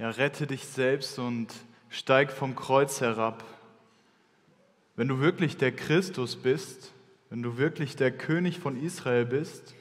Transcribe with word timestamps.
ja, 0.00 0.08
rette 0.08 0.46
dich 0.46 0.64
selbst 0.64 1.18
und 1.18 1.48
steig 1.90 2.32
vom 2.32 2.56
Kreuz 2.56 3.02
herab. 3.02 3.44
Wenn 4.96 5.08
du 5.08 5.20
wirklich 5.20 5.58
der 5.58 5.72
Christus 5.72 6.36
bist, 6.36 6.90
wenn 7.28 7.42
du 7.42 7.58
wirklich 7.58 7.96
der 7.96 8.10
König 8.10 8.58
von 8.58 8.82
Israel 8.82 9.26
bist, 9.26 9.74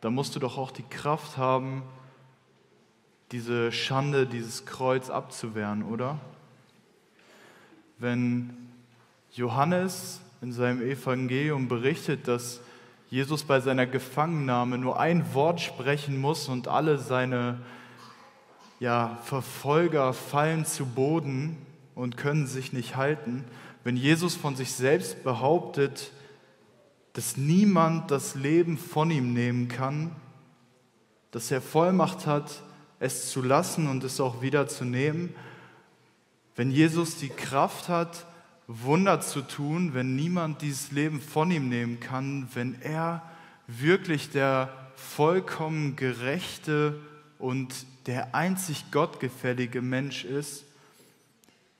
dann 0.00 0.14
musst 0.14 0.34
du 0.34 0.40
doch 0.40 0.56
auch 0.56 0.70
die 0.70 0.84
Kraft 0.84 1.36
haben, 1.36 1.82
diese 3.30 3.72
Schande, 3.72 4.26
dieses 4.26 4.64
Kreuz 4.64 5.10
abzuwehren, 5.10 5.82
oder? 5.82 6.18
Wenn 7.98 8.56
Johannes 9.32 10.22
in 10.40 10.50
seinem 10.50 10.80
Evangelium 10.80 11.68
berichtet, 11.68 12.26
dass 12.26 12.62
Jesus 13.10 13.44
bei 13.44 13.60
seiner 13.60 13.84
Gefangennahme 13.84 14.78
nur 14.78 14.98
ein 14.98 15.34
Wort 15.34 15.60
sprechen 15.60 16.18
muss 16.18 16.48
und 16.48 16.68
alle 16.68 16.96
seine 16.96 17.58
ja, 18.80 19.18
Verfolger 19.24 20.12
fallen 20.12 20.64
zu 20.64 20.86
Boden 20.86 21.58
und 21.94 22.16
können 22.16 22.46
sich 22.46 22.72
nicht 22.72 22.96
halten. 22.96 23.44
Wenn 23.84 23.96
Jesus 23.96 24.34
von 24.34 24.56
sich 24.56 24.72
selbst 24.72 25.22
behauptet, 25.22 26.12
dass 27.12 27.36
niemand 27.36 28.10
das 28.10 28.34
Leben 28.34 28.78
von 28.78 29.10
ihm 29.10 29.34
nehmen 29.34 29.68
kann, 29.68 30.16
dass 31.30 31.50
er 31.50 31.60
Vollmacht 31.60 32.26
hat, 32.26 32.62
es 32.98 33.30
zu 33.30 33.42
lassen 33.42 33.86
und 33.86 34.02
es 34.02 34.20
auch 34.20 34.42
wieder 34.42 34.66
zu 34.66 34.84
nehmen, 34.84 35.34
wenn 36.56 36.70
Jesus 36.70 37.16
die 37.16 37.28
Kraft 37.28 37.88
hat, 37.88 38.26
Wunder 38.66 39.20
zu 39.20 39.42
tun, 39.42 39.94
wenn 39.94 40.16
niemand 40.16 40.62
dieses 40.62 40.90
Leben 40.92 41.20
von 41.20 41.50
ihm 41.50 41.68
nehmen 41.68 42.00
kann, 42.00 42.48
wenn 42.54 42.80
er 42.80 43.22
wirklich 43.66 44.30
der 44.30 44.72
vollkommen 44.94 45.96
gerechte 45.96 47.00
und 47.40 47.86
der 48.06 48.34
einzig 48.34 48.90
gottgefällige 48.90 49.82
Mensch 49.82 50.24
ist, 50.24 50.64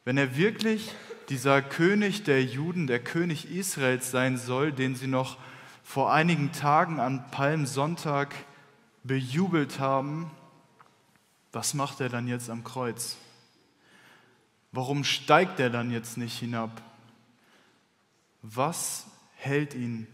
wenn 0.04 0.16
er 0.16 0.36
wirklich 0.36 0.92
dieser 1.28 1.62
König 1.62 2.24
der 2.24 2.42
Juden, 2.42 2.86
der 2.86 2.98
König 2.98 3.50
Israels 3.50 4.10
sein 4.10 4.36
soll, 4.36 4.72
den 4.72 4.96
sie 4.96 5.06
noch 5.06 5.36
vor 5.84 6.12
einigen 6.12 6.52
Tagen 6.52 6.98
an 6.98 7.30
Palmsonntag 7.30 8.34
bejubelt 9.04 9.78
haben, 9.78 10.30
was 11.52 11.74
macht 11.74 12.00
er 12.00 12.08
dann 12.08 12.28
jetzt 12.28 12.48
am 12.48 12.64
Kreuz? 12.64 13.16
Warum 14.72 15.04
steigt 15.04 15.58
er 15.60 15.70
dann 15.70 15.90
jetzt 15.90 16.16
nicht 16.16 16.38
hinab? 16.38 16.82
Was 18.42 19.06
hält 19.36 19.74
ihn 19.74 20.06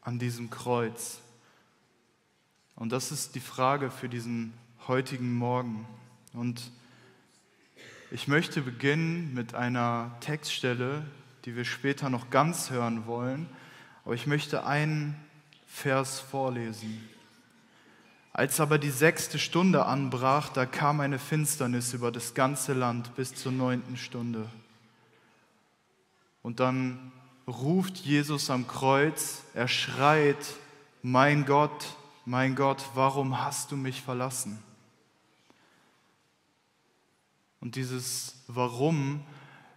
an 0.00 0.18
diesem 0.18 0.50
Kreuz? 0.50 1.20
Und 2.74 2.90
das 2.90 3.12
ist 3.12 3.34
die 3.34 3.40
Frage 3.40 3.90
für 3.90 4.08
diesen 4.08 4.52
heutigen 4.88 5.34
Morgen. 5.34 5.86
Und 6.32 6.70
ich 8.10 8.28
möchte 8.28 8.60
beginnen 8.60 9.32
mit 9.34 9.54
einer 9.54 10.14
Textstelle, 10.20 11.02
die 11.44 11.56
wir 11.56 11.64
später 11.64 12.10
noch 12.10 12.30
ganz 12.30 12.70
hören 12.70 13.06
wollen, 13.06 13.48
aber 14.04 14.14
ich 14.14 14.26
möchte 14.26 14.66
einen 14.66 15.16
Vers 15.66 16.20
vorlesen. 16.20 17.08
Als 18.32 18.60
aber 18.60 18.78
die 18.78 18.90
sechste 18.90 19.38
Stunde 19.38 19.86
anbrach, 19.86 20.48
da 20.48 20.66
kam 20.66 21.00
eine 21.00 21.18
Finsternis 21.18 21.94
über 21.94 22.10
das 22.10 22.34
ganze 22.34 22.72
Land 22.72 23.14
bis 23.16 23.34
zur 23.34 23.52
neunten 23.52 23.96
Stunde. 23.96 24.48
Und 26.42 26.60
dann 26.60 27.12
ruft 27.46 27.96
Jesus 27.98 28.50
am 28.50 28.66
Kreuz, 28.66 29.42
er 29.54 29.68
schreit, 29.68 30.36
mein 31.02 31.46
Gott, 31.46 31.96
mein 32.24 32.54
Gott, 32.54 32.84
warum 32.94 33.42
hast 33.42 33.70
du 33.70 33.76
mich 33.76 34.02
verlassen? 34.02 34.58
Und 37.64 37.74
dieses 37.74 38.44
Warum 38.46 39.24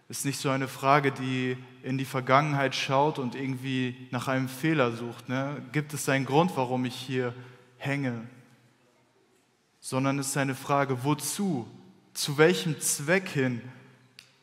ist 0.08 0.24
nicht 0.24 0.38
so 0.38 0.50
eine 0.50 0.68
Frage, 0.68 1.10
die 1.10 1.56
in 1.82 1.98
die 1.98 2.04
Vergangenheit 2.04 2.76
schaut 2.76 3.18
und 3.18 3.34
irgendwie 3.34 4.08
nach 4.12 4.28
einem 4.28 4.48
Fehler 4.48 4.92
sucht. 4.92 5.28
Ne? 5.28 5.60
Gibt 5.72 5.92
es 5.92 6.08
einen 6.08 6.24
Grund, 6.24 6.52
warum 6.54 6.84
ich 6.84 6.94
hier 6.94 7.34
hänge? 7.78 8.22
sondern 9.88 10.18
es 10.18 10.28
ist 10.28 10.36
eine 10.36 10.54
Frage, 10.54 11.02
wozu, 11.04 11.66
zu 12.12 12.36
welchem 12.36 12.78
Zweck 12.78 13.28
hin 13.28 13.62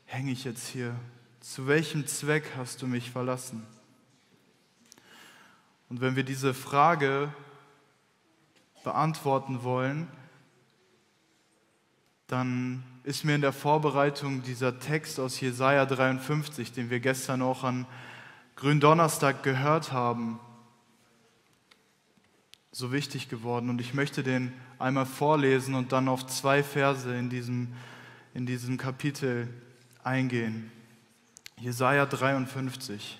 hänge 0.06 0.31
ich 0.31 0.44
jetzt 0.44 0.68
hier? 0.68 0.96
Zu 1.40 1.68
welchem 1.68 2.08
Zweck 2.08 2.53
hast 2.58 2.81
du 2.81 2.88
mich 2.88 3.12
verlassen? 3.12 3.64
Und 5.88 6.02
wenn 6.02 6.16
wir 6.16 6.24
diese 6.24 6.56
Frage 6.56 7.31
beantworten 8.84 9.62
wollen, 9.62 10.08
dann 12.28 12.84
ist 13.03 13.24
mir 13.24 13.36
in 13.36 13.41
der 13.41 13.53
Vorbereitung 13.53 14.41
dieser 14.41 14.80
Text 14.80 15.19
aus 15.19 15.40
Jesaja 15.40 15.86
53, 15.86 16.72
den 16.72 16.90
wir 16.90 17.00
gestern 17.00 17.41
auch 17.41 17.63
an 17.63 17.86
Gründonnerstag 18.56 19.44
gehört 19.44 19.91
haben, 19.91 20.40
so 22.72 22.91
wichtig 22.91 23.30
geworden. 23.30 23.69
Und 23.69 23.80
ich 23.80 23.94
möchte 23.94 24.24
den 24.24 24.53
einmal 24.80 25.06
vorlesen 25.06 25.75
und 25.75 25.91
dann 25.91 26.08
auf 26.08 26.25
zwei 26.25 26.63
Verse 26.63 27.16
in 27.16 27.30
diesem, 27.30 27.74
in 28.34 28.46
diesem 28.46 28.78
Kapitel 28.78 29.47
eingehen. 30.03 30.72
Jesaja 31.57 32.06
53. 32.06 33.19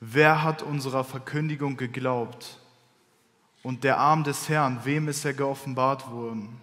Wer 0.00 0.42
hat 0.42 0.62
unserer 0.62 1.04
Verkündigung 1.04 1.76
geglaubt? 1.76 2.58
Und 3.62 3.84
der 3.84 3.98
Arm 3.98 4.24
des 4.24 4.48
Herrn, 4.48 4.80
wem 4.84 5.08
ist 5.08 5.24
er 5.24 5.34
geoffenbart 5.34 6.10
worden? 6.10 6.60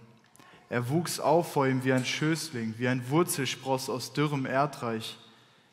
Er 0.70 0.90
wuchs 0.90 1.20
auf 1.20 1.54
vor 1.54 1.68
ihm 1.68 1.84
wie 1.84 1.94
ein 1.94 2.06
Schößling, 2.06 2.76
wie 2.78 2.88
ein 2.88 3.10
Wurzelspross 3.10 3.90
aus 3.90 4.14
dürrem 4.14 4.46
Erdreich. 4.46 5.18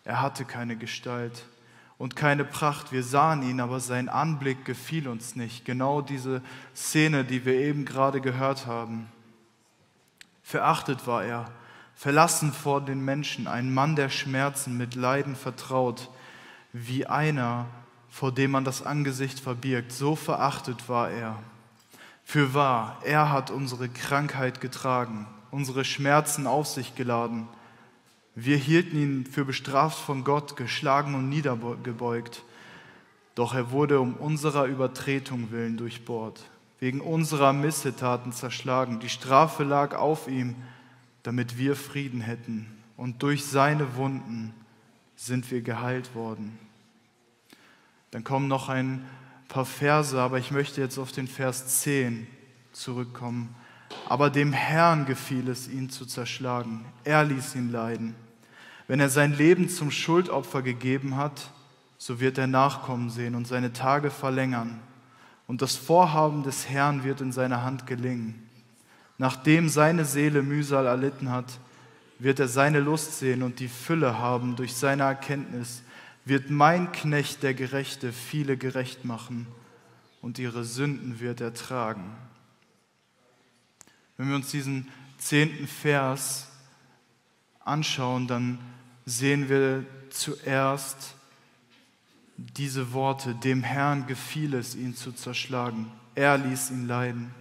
Er 0.05 0.21
hatte 0.21 0.45
keine 0.45 0.77
Gestalt 0.77 1.45
und 1.99 2.17
keine 2.17 2.45
Pracht. 2.45 2.93
Wir 2.93 3.03
sahen 3.03 3.43
ihn, 3.43 3.61
aber 3.61 3.81
sein 3.81 4.09
Anblick 4.09 4.65
gefiel 4.65 5.09
uns 5.09 5.37
nicht. 5.37 5.65
Genau 5.65 6.03
diese 6.03 6.43
Szene, 6.75 7.25
die 7.25 7.45
wir 7.45 7.55
eben 7.55 7.85
gerade 7.85 8.21
gehört 8.21 8.67
haben. 8.67 9.09
Verachtet 10.43 11.07
war 11.07 11.25
er, 11.25 11.51
verlassen 11.95 12.53
vor 12.53 12.81
den 12.81 13.05
Menschen, 13.05 13.47
ein 13.47 13.73
Mann 13.73 13.97
der 13.97 14.11
Schmerzen, 14.11 14.77
mit 14.77 14.95
Leiden 14.95 15.37
vertraut, 15.37 16.11
wie 16.73 17.07
einer, 17.07 17.67
vor 18.11 18.33
dem 18.33 18.51
man 18.51 18.65
das 18.65 18.85
Angesicht 18.85 19.41
verbirgt. 19.41 19.93
So 19.93 20.17
verachtet 20.17 20.89
war 20.89 21.11
er. 21.11 21.39
Für 22.33 22.55
wahr, 22.55 22.97
er 23.05 23.31
hat 23.31 23.51
unsere 23.51 23.91
Krankheit 23.91 24.63
getragen, 24.63 25.27
unsere 25.51 25.85
Schmerzen 25.85 26.47
auf 26.47 26.67
sich 26.67 26.95
geladen. 26.95 27.47
Wir 28.35 28.57
hielten 28.57 28.97
ihn 28.97 29.27
für 29.27 29.45
bestraft 29.45 29.99
von 29.99 30.25
Gott, 30.25 30.57
geschlagen 30.57 31.15
und 31.15 31.29
niedergebeugt. 31.29 32.43
Doch 33.35 33.53
er 33.53 33.71
wurde 33.71 34.01
um 34.01 34.15
unserer 34.15 34.65
Übertretung 34.65 35.51
willen 35.51 35.77
durchbohrt, 35.77 36.49
wegen 36.81 37.03
unserer 37.03 37.53
Missetaten 37.53 38.33
zerschlagen. 38.33 38.99
Die 38.99 39.11
Strafe 39.11 39.63
lag 39.63 39.95
auf 39.95 40.27
ihm, 40.27 40.57
damit 41.25 41.59
wir 41.59 41.77
Frieden 41.77 42.23
hätten. 42.23 42.67
Und 42.97 43.23
durch 43.23 43.45
seine 43.45 43.95
Wunden 43.97 44.55
sind 45.17 45.51
wir 45.51 45.61
geheilt 45.61 46.15
worden. 46.15 46.59
Dann 48.11 48.25
kommen 48.25 48.49
noch 48.49 48.71
ein 48.71 49.05
paar 49.53 49.67
Verse, 49.67 50.19
aber 50.19 50.39
ich 50.39 50.51
möchte 50.51 50.81
jetzt 50.81 50.97
auf 50.97 51.13
den 51.13 51.29
Vers 51.29 51.83
10 51.83 52.27
zurückkommen. 52.73 53.55
Aber 54.09 54.31
dem 54.31 54.55
Herrn 54.55 55.05
gefiel 55.05 55.47
es, 55.49 55.69
ihn 55.69 55.91
zu 55.91 56.07
zerschlagen. 56.07 56.87
Er 57.05 57.23
ließ 57.23 57.55
ihn 57.57 57.71
leiden. 57.71 58.15
Wenn 58.89 58.99
er 58.99 59.11
sein 59.11 59.37
Leben 59.37 59.69
zum 59.69 59.91
Schuldopfer 59.91 60.63
gegeben 60.63 61.17
hat, 61.19 61.51
so 61.99 62.19
wird 62.19 62.39
er 62.39 62.47
Nachkommen 62.47 63.11
sehen 63.11 63.35
und 63.35 63.47
seine 63.47 63.75
Tage 63.75 64.11
verlängern. 64.11 64.81
Und 65.47 65.61
das 65.61 65.77
Vorhaben 65.77 66.43
des 66.45 66.71
Herrn 66.71 67.05
wird 67.05 67.21
in 67.21 67.31
seiner 67.31 67.63
Hand 67.63 67.87
gelingen. 67.87 68.49
Nachdem 69.19 69.69
seine 69.69 70.07
Seele 70.07 70.43
Mühsal 70.43 70.87
erlitten 70.87 71.31
hat, 71.31 71.59
wird 72.19 72.41
er 72.41 72.49
seine 72.49 72.81
Lust 72.81 73.19
sehen 73.19 73.43
und 73.43 73.61
die 73.61 73.69
Fülle 73.69 74.19
haben 74.19 74.57
durch 74.57 74.75
seine 74.75 75.03
Erkenntnis, 75.03 75.83
wird 76.25 76.51
mein 76.51 76.93
Knecht, 76.93 77.43
der 77.43 77.55
Gerechte, 77.55 78.13
viele 78.13 78.57
gerecht 78.57 79.05
machen 79.05 79.47
und 80.21 80.39
ihre 80.39 80.65
Sünden 80.65 81.21
wird 81.21 81.41
er 81.41 81.55
tragen. 81.55 82.17
Wenn 84.17 84.29
wir 84.29 84.37
uns 84.37 84.51
diesen 84.51 84.89
zehnten 85.19 85.67
Vers 85.67 86.49
anschauen, 87.61 88.27
dann 88.27 88.59
sehen 89.05 89.49
wir 89.49 89.85
zuerst 90.11 91.15
diese 92.37 92.93
Worte, 92.93 93.35
dem 93.35 93.63
Herrn 93.63 94.07
gefiel 94.07 94.55
es, 94.55 94.75
ihn 94.75 94.95
zu 94.95 95.13
zerschlagen. 95.13 95.91
Er 96.15 96.39
ließ 96.39 96.71
ihn 96.71 96.87
leiden. 96.87 97.35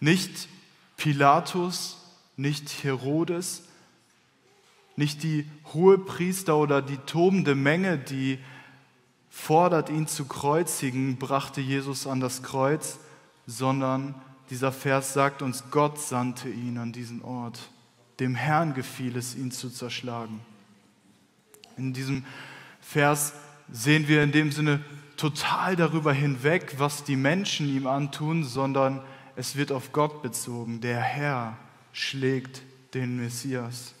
Nicht 0.00 0.48
Pilatus, 0.96 1.98
nicht 2.36 2.84
Herodes, 2.84 3.62
nicht 4.96 5.22
die 5.22 5.46
Hohepriester 5.72 6.56
oder 6.56 6.82
die 6.82 6.98
tobende 6.98 7.54
Menge, 7.54 7.98
die 7.98 8.38
fordert, 9.30 9.88
ihn 9.88 10.06
zu 10.06 10.26
kreuzigen, 10.26 11.16
brachte 11.16 11.60
Jesus 11.60 12.06
an 12.06 12.20
das 12.20 12.42
Kreuz, 12.42 12.98
sondern 13.46 14.14
dieser 14.50 14.72
Vers 14.72 15.12
sagt 15.12 15.42
uns, 15.42 15.64
Gott 15.70 15.98
sandte 16.00 16.48
ihn 16.48 16.76
an 16.78 16.92
diesen 16.92 17.22
Ort. 17.22 17.70
Dem 18.18 18.34
Herrn 18.34 18.74
gefiel 18.74 19.16
es, 19.16 19.34
ihn 19.34 19.50
zu 19.50 19.70
zerschlagen. 19.70 20.40
In 21.76 21.92
diesem 21.92 22.24
Vers 22.80 23.32
sehen 23.72 24.08
wir 24.08 24.22
in 24.22 24.32
dem 24.32 24.52
Sinne 24.52 24.84
total 25.16 25.76
darüber 25.76 26.12
hinweg, 26.12 26.74
was 26.78 27.04
die 27.04 27.16
Menschen 27.16 27.68
ihm 27.68 27.86
antun, 27.86 28.42
sondern 28.44 29.00
es 29.36 29.56
wird 29.56 29.70
auf 29.70 29.92
Gott 29.92 30.22
bezogen. 30.22 30.80
Der 30.80 31.00
Herr 31.00 31.56
schlägt 31.92 32.62
den 32.94 33.16
Messias. 33.16 33.94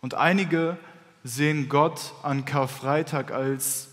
Und 0.00 0.14
einige 0.14 0.76
sehen 1.24 1.68
Gott 1.68 2.14
an 2.22 2.44
Karfreitag 2.44 3.32
als 3.32 3.90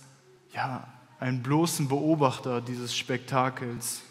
ja, 0.53 0.87
einen 1.19 1.41
bloßen 1.41 1.87
Beobachter 1.87 2.61
dieses 2.61 2.95
Spektakels. 2.95 4.01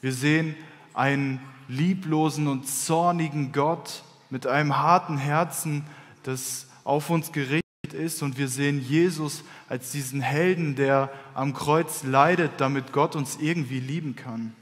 Wir 0.00 0.12
sehen 0.12 0.56
einen 0.94 1.40
lieblosen 1.68 2.48
und 2.48 2.66
zornigen 2.66 3.52
Gott 3.52 4.02
mit 4.28 4.46
einem 4.46 4.76
harten 4.78 5.18
Herzen, 5.18 5.84
das 6.22 6.66
auf 6.84 7.10
uns 7.10 7.32
gerichtet 7.32 7.62
ist. 7.92 8.22
Und 8.22 8.38
wir 8.38 8.48
sehen 8.48 8.80
Jesus 8.80 9.44
als 9.68 9.92
diesen 9.92 10.20
Helden, 10.20 10.74
der 10.74 11.10
am 11.34 11.54
Kreuz 11.54 12.02
leidet, 12.02 12.52
damit 12.58 12.92
Gott 12.92 13.14
uns 13.14 13.38
irgendwie 13.40 13.80
lieben 13.80 14.16
kann. 14.16 14.54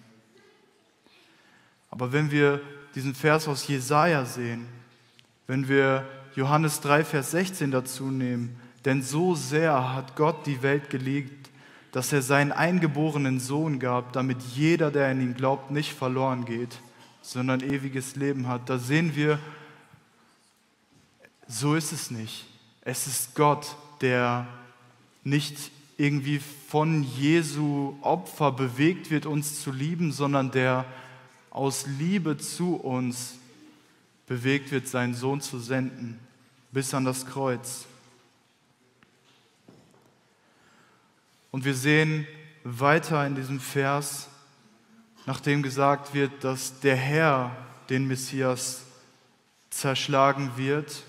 Aber 1.90 2.12
wenn 2.12 2.30
wir 2.30 2.60
diesen 2.94 3.14
Vers 3.14 3.48
aus 3.48 3.66
Jesaja 3.66 4.24
sehen, 4.24 4.66
wenn 5.46 5.68
wir 5.68 6.06
Johannes 6.38 6.78
3, 6.82 7.02
Vers 7.02 7.32
16 7.32 7.72
dazu 7.72 8.12
nehmen, 8.12 8.60
denn 8.84 9.02
so 9.02 9.34
sehr 9.34 9.92
hat 9.92 10.14
Gott 10.14 10.46
die 10.46 10.62
Welt 10.62 10.88
geliebt, 10.88 11.50
dass 11.90 12.12
er 12.12 12.22
seinen 12.22 12.52
eingeborenen 12.52 13.40
Sohn 13.40 13.80
gab, 13.80 14.12
damit 14.12 14.40
jeder, 14.54 14.92
der 14.92 15.08
an 15.08 15.20
ihn 15.20 15.34
glaubt, 15.34 15.72
nicht 15.72 15.92
verloren 15.92 16.44
geht, 16.44 16.78
sondern 17.22 17.58
ewiges 17.60 18.14
Leben 18.14 18.46
hat. 18.46 18.70
Da 18.70 18.78
sehen 18.78 19.16
wir, 19.16 19.40
so 21.48 21.74
ist 21.74 21.90
es 21.90 22.12
nicht. 22.12 22.46
Es 22.82 23.08
ist 23.08 23.34
Gott, 23.34 23.74
der 24.00 24.46
nicht 25.24 25.72
irgendwie 25.96 26.40
von 26.68 27.02
Jesu 27.02 27.96
Opfer 28.00 28.52
bewegt 28.52 29.10
wird, 29.10 29.26
uns 29.26 29.60
zu 29.60 29.72
lieben, 29.72 30.12
sondern 30.12 30.52
der 30.52 30.84
aus 31.50 31.88
Liebe 31.98 32.38
zu 32.38 32.76
uns 32.76 33.34
bewegt 34.28 34.70
wird, 34.70 34.86
seinen 34.86 35.14
Sohn 35.14 35.40
zu 35.40 35.58
senden, 35.58 36.20
bis 36.72 36.92
an 36.94 37.04
das 37.04 37.26
Kreuz. 37.26 37.86
Und 41.50 41.64
wir 41.64 41.74
sehen 41.74 42.26
weiter 42.64 43.26
in 43.26 43.34
diesem 43.34 43.60
Vers, 43.60 44.28
nachdem 45.26 45.62
gesagt 45.62 46.14
wird, 46.14 46.44
dass 46.44 46.80
der 46.80 46.96
Herr 46.96 47.56
den 47.88 48.06
Messias 48.06 48.82
zerschlagen 49.70 50.52
wird, 50.56 51.02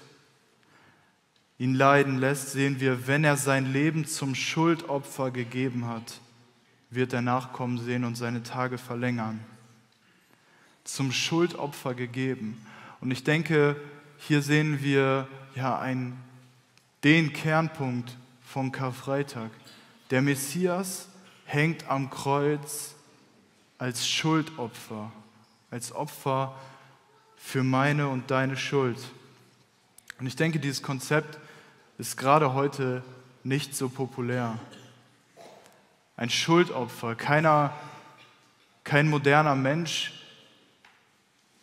ihn 1.58 1.76
leiden 1.76 2.20
lässt, 2.20 2.52
sehen 2.52 2.80
wir, 2.80 3.08
wenn 3.08 3.24
er 3.26 3.36
sein 3.36 3.74
Leben 3.74 4.06
zum 4.06 4.34
Schuldopfer 4.34 5.32
gegeben 5.32 5.88
hat, 5.88 6.22
wird 6.90 7.14
er 7.14 7.22
Nachkommen 7.22 7.78
sehen 7.78 8.06
und 8.06 8.16
seine 8.16 8.44
Tage 8.44 8.78
verlängern. 8.78 9.40
Zum 10.86 11.12
Schuldopfer 11.12 11.94
gegeben. 11.94 12.66
Und 13.02 13.12
ich 13.12 13.24
denke, 13.24 13.76
hier 14.18 14.42
sehen 14.42 14.82
wir 14.82 15.28
ja 15.60 15.78
einen, 15.78 16.18
den 17.04 17.34
Kernpunkt 17.34 18.18
von 18.42 18.72
Karfreitag. 18.72 19.52
Der 20.10 20.22
Messias 20.22 21.08
hängt 21.46 21.90
am 21.90 22.10
Kreuz 22.10 22.96
als 23.78 24.08
Schuldopfer, 24.08 25.12
als 25.70 25.92
Opfer 25.92 26.56
für 27.36 27.64
meine 27.64 28.08
und 28.08 28.32
deine 28.32 28.56
Schuld. 28.56 28.98
Und 30.20 30.28
ich 30.28 30.36
denke, 30.36 30.60
dieses 30.60 30.82
Konzept 30.82 31.40
ist 31.98 32.16
gerade 32.16 32.54
heute 32.54 33.04
nicht 33.44 33.76
so 33.76 33.90
populär. 33.90 34.58
Ein 36.16 36.30
Schuldopfer, 36.30 37.16
keiner, 37.16 37.74
kein 38.86 39.10
moderner 39.10 39.56
Mensch 39.56 40.14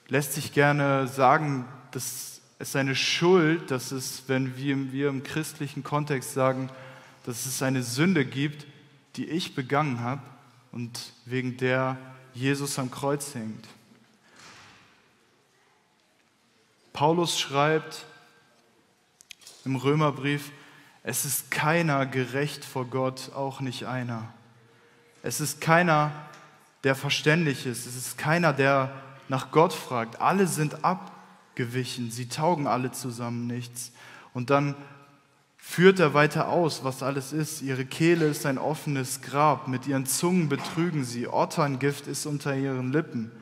lässt 0.08 0.34
sich 0.34 0.52
gerne 0.52 1.08
sagen, 1.08 1.66
dass 1.93 2.35
es 2.58 2.75
eine 2.75 2.97
Schuld, 2.97 3.70
dass 3.70 3.93
es, 3.93 4.25
wenn 4.29 4.56
wir, 4.56 4.93
wir 4.93 5.08
im 5.08 5.23
christlichen 5.23 5.82
Kontext 5.82 6.32
sagen, 6.32 6.70
dass 7.25 7.47
es 7.47 7.62
eine 7.62 7.82
Sünde 7.82 8.25
gibt, 8.25 8.67
die 9.17 9.26
ich 9.26 9.55
begangen 9.55 10.00
habe 10.00 10.23
und 10.73 11.12
wegen 11.25 11.56
der 11.56 11.99
Jesus 12.32 12.79
am 12.79 12.91
Kreuz 12.91 13.35
hängt. 13.35 13.67
Paulus 16.93 17.38
schreibt 17.38 18.06
im 19.64 19.76
Römerbrief, 19.76 20.50
es 21.03 21.25
ist 21.25 21.50
keiner 21.50 22.06
gerecht 22.06 22.64
vor 22.64 22.87
Gott, 22.87 23.32
auch 23.35 23.61
nicht 23.61 23.85
einer. 23.85 24.32
Es 25.23 25.41
ist 25.41 25.61
keiner, 25.61 26.11
der 26.85 26.94
verständlich 26.94 27.67
ist. 27.67 27.87
Es 27.87 27.97
ist 27.97 28.19
keiner, 28.19 28.53
der 28.53 28.93
nach 29.29 29.50
Gott 29.50 29.73
fragt. 29.73 30.20
Alle 30.20 30.47
sind 30.47 30.85
abgewichen. 31.56 32.11
Sie 32.11 32.29
taugen 32.29 32.67
alle 32.67 32.93
zusammen 32.93 33.47
nichts. 33.47 33.91
Und 34.35 34.50
dann 34.50 34.75
führt 35.56 35.99
er 36.00 36.12
weiter 36.12 36.50
aus, 36.50 36.85
was 36.85 37.03
alles 37.03 37.32
ist. 37.32 37.62
Ihre 37.62 37.87
Kehle 37.87 38.26
ist 38.26 38.44
ein 38.44 38.58
offenes 38.58 39.23
Grab, 39.23 39.67
mit 39.67 39.87
ihren 39.87 40.05
Zungen 40.05 40.50
betrügen 40.50 41.05
sie, 41.05 41.26
Otterngift 41.26 42.08
ist 42.08 42.26
unter 42.26 42.55
ihren 42.55 42.93
Lippen. 42.93 43.32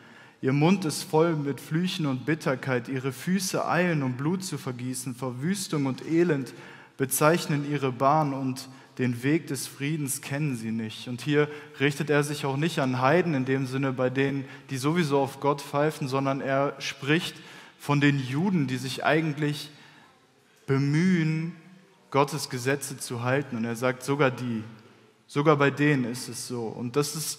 Ihr 0.41 0.53
Mund 0.53 0.85
ist 0.85 1.03
voll 1.03 1.35
mit 1.35 1.61
Flüchen 1.61 2.07
und 2.07 2.25
Bitterkeit, 2.25 2.89
ihre 2.89 3.11
Füße 3.11 3.67
eilen, 3.67 4.05
um 4.05 4.13
Blut 4.13 4.45
zu 4.45 4.59
vergießen, 4.59 5.17
Verwüstung 5.17 5.87
und 5.87 6.07
Elend 6.07 6.55
bezeichnen 6.97 7.69
ihre 7.69 7.91
Bahn 7.91 8.33
und 8.33 8.69
den 8.99 9.25
Weg 9.25 9.49
des 9.49 9.67
Friedens 9.67 10.21
kennen 10.21 10.55
sie 10.55 10.71
nicht. 10.71 11.09
Und 11.09 11.21
hier 11.21 11.49
richtet 11.81 12.11
er 12.11 12.23
sich 12.23 12.47
auch 12.47 12.57
nicht 12.57 12.79
an 12.79 13.01
Heiden 13.01 13.35
in 13.35 13.45
dem 13.45 13.67
Sinne, 13.67 13.93
bei 13.93 14.09
denen, 14.09 14.45
die 14.71 14.77
sowieso 14.77 15.19
auf 15.19 15.41
Gott 15.41 15.61
pfeifen, 15.61 16.07
sondern 16.07 16.41
er 16.41 16.77
spricht 16.79 17.35
von 17.85 18.01
den 18.01 18.19
Juden, 18.19 18.67
die 18.67 18.79
sich 18.79 19.05
eigentlich 19.05 19.69
bemühen, 20.67 21.55
Gottes 22.11 22.49
Gesetze 22.49 22.97
zu 22.97 23.23
halten. 23.23 23.59
Und 23.59 23.67
er 23.67 23.77
sagt, 23.77 24.05
sogar 24.05 24.31
die, 24.31 24.65
sogar 25.27 25.57
bei 25.57 25.71
denen 25.71 26.07
ist 26.07 26.31
es 26.31 26.49
so. 26.49 26.63
Und 26.63 26.97
das 26.97 27.15
ist 27.15 27.39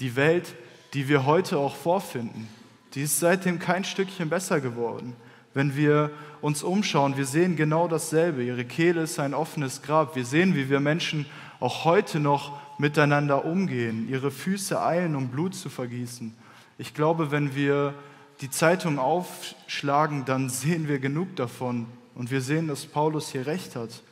die 0.00 0.14
Welt, 0.14 0.54
die 0.92 1.08
wir 1.08 1.24
heute 1.24 1.56
auch 1.56 1.74
vorfinden. 1.74 2.46
Die 2.92 3.04
ist 3.04 3.20
seitdem 3.20 3.58
kein 3.58 3.84
Stückchen 3.84 4.28
besser 4.28 4.60
geworden. 4.60 5.16
Wenn 5.54 5.74
wir 5.76 6.10
uns 6.42 6.62
umschauen, 6.62 7.16
wir 7.16 7.24
sehen 7.24 7.56
genau 7.56 7.88
dasselbe. 7.88 8.44
Ihre 8.44 8.66
Kehle 8.66 9.00
ist 9.00 9.18
ein 9.18 9.32
offenes 9.32 9.80
Grab. 9.80 10.14
Wir 10.14 10.26
sehen, 10.26 10.54
wie 10.56 10.68
wir 10.68 10.80
Menschen 10.80 11.24
auch 11.58 11.86
heute 11.86 12.20
noch 12.20 12.52
miteinander 12.78 13.46
umgehen. 13.46 14.10
Ihre 14.10 14.30
Füße 14.30 14.78
eilen, 14.78 15.16
um 15.16 15.28
Blut 15.28 15.54
zu 15.54 15.70
vergießen. 15.70 16.34
Ich 16.76 16.92
glaube, 16.92 17.30
wenn 17.30 17.54
wir 17.54 17.94
die 18.40 18.50
Zeitung 18.50 18.98
aufschlagen, 18.98 20.24
dann 20.24 20.50
sehen 20.50 20.88
wir 20.88 20.98
genug 20.98 21.36
davon. 21.36 21.86
Und 22.14 22.30
wir 22.30 22.40
sehen, 22.40 22.68
dass 22.68 22.86
Paulus 22.86 23.30
hier 23.30 23.46
recht 23.46 23.76
hat. 23.76 24.02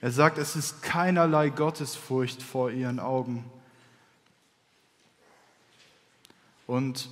Er 0.00 0.10
sagt, 0.10 0.38
es 0.38 0.56
ist 0.56 0.82
keinerlei 0.82 1.50
Gottesfurcht 1.50 2.42
vor 2.42 2.70
ihren 2.70 2.98
Augen. 2.98 3.44
Und 6.66 7.08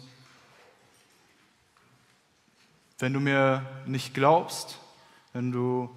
wenn 2.98 3.12
du 3.12 3.20
mir 3.20 3.66
nicht 3.86 4.14
glaubst, 4.14 4.78
wenn 5.32 5.52
du 5.52 5.90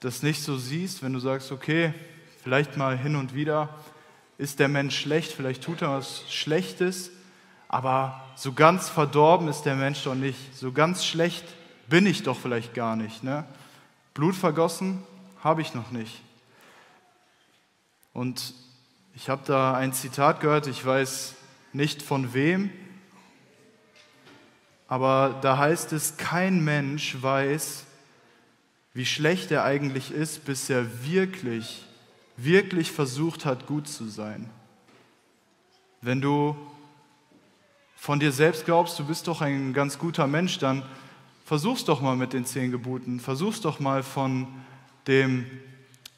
das 0.00 0.22
nicht 0.22 0.42
so 0.42 0.56
siehst, 0.56 1.02
wenn 1.02 1.12
du 1.12 1.18
sagst, 1.18 1.52
okay, 1.52 1.92
vielleicht 2.42 2.76
mal 2.76 2.96
hin 2.96 3.16
und 3.16 3.34
wieder 3.34 3.74
ist 4.38 4.60
der 4.60 4.68
Mensch 4.68 4.98
schlecht, 4.98 5.32
vielleicht 5.32 5.62
tut 5.62 5.82
er 5.82 5.90
was 5.90 6.22
Schlechtes, 6.32 7.10
aber 7.68 8.24
so 8.34 8.52
ganz 8.52 8.88
verdorben 8.88 9.48
ist 9.48 9.62
der 9.62 9.76
Mensch 9.76 10.02
doch 10.04 10.14
nicht. 10.14 10.56
So 10.56 10.72
ganz 10.72 11.04
schlecht 11.04 11.44
bin 11.88 12.06
ich 12.06 12.22
doch 12.22 12.38
vielleicht 12.38 12.74
gar 12.74 12.96
nicht. 12.96 13.22
Ne? 13.22 13.44
Blut 14.14 14.34
vergossen, 14.34 15.02
habe 15.44 15.60
ich 15.60 15.74
noch 15.74 15.90
nicht. 15.90 16.22
Und 18.14 18.54
ich 19.14 19.28
habe 19.28 19.42
da 19.46 19.74
ein 19.74 19.92
Zitat 19.92 20.40
gehört, 20.40 20.66
ich 20.66 20.84
weiß 20.84 21.34
nicht 21.72 22.02
von 22.02 22.32
wem, 22.34 22.70
aber 24.88 25.38
da 25.42 25.58
heißt 25.58 25.92
es, 25.92 26.16
kein 26.16 26.64
Mensch 26.64 27.20
weiß, 27.20 27.84
wie 28.94 29.04
schlecht 29.04 29.50
er 29.50 29.64
eigentlich 29.64 30.10
ist, 30.10 30.46
bis 30.46 30.70
er 30.70 31.04
wirklich, 31.04 31.84
wirklich 32.38 32.90
versucht 32.90 33.44
hat, 33.44 33.66
gut 33.66 33.86
zu 33.86 34.08
sein. 34.08 34.48
Wenn 36.00 36.22
du 36.22 36.56
von 37.98 38.20
dir 38.20 38.30
selbst 38.30 38.64
glaubst, 38.64 38.98
du 38.98 39.04
bist 39.04 39.26
doch 39.26 39.42
ein 39.42 39.72
ganz 39.72 39.98
guter 39.98 40.28
Mensch, 40.28 40.58
dann 40.58 40.84
versuch's 41.44 41.84
doch 41.84 42.00
mal 42.00 42.16
mit 42.16 42.32
den 42.32 42.46
zehn 42.46 42.70
Geboten, 42.70 43.18
versuch's 43.18 43.60
doch 43.60 43.80
mal 43.80 44.04
von 44.04 44.46
dem, 45.08 45.44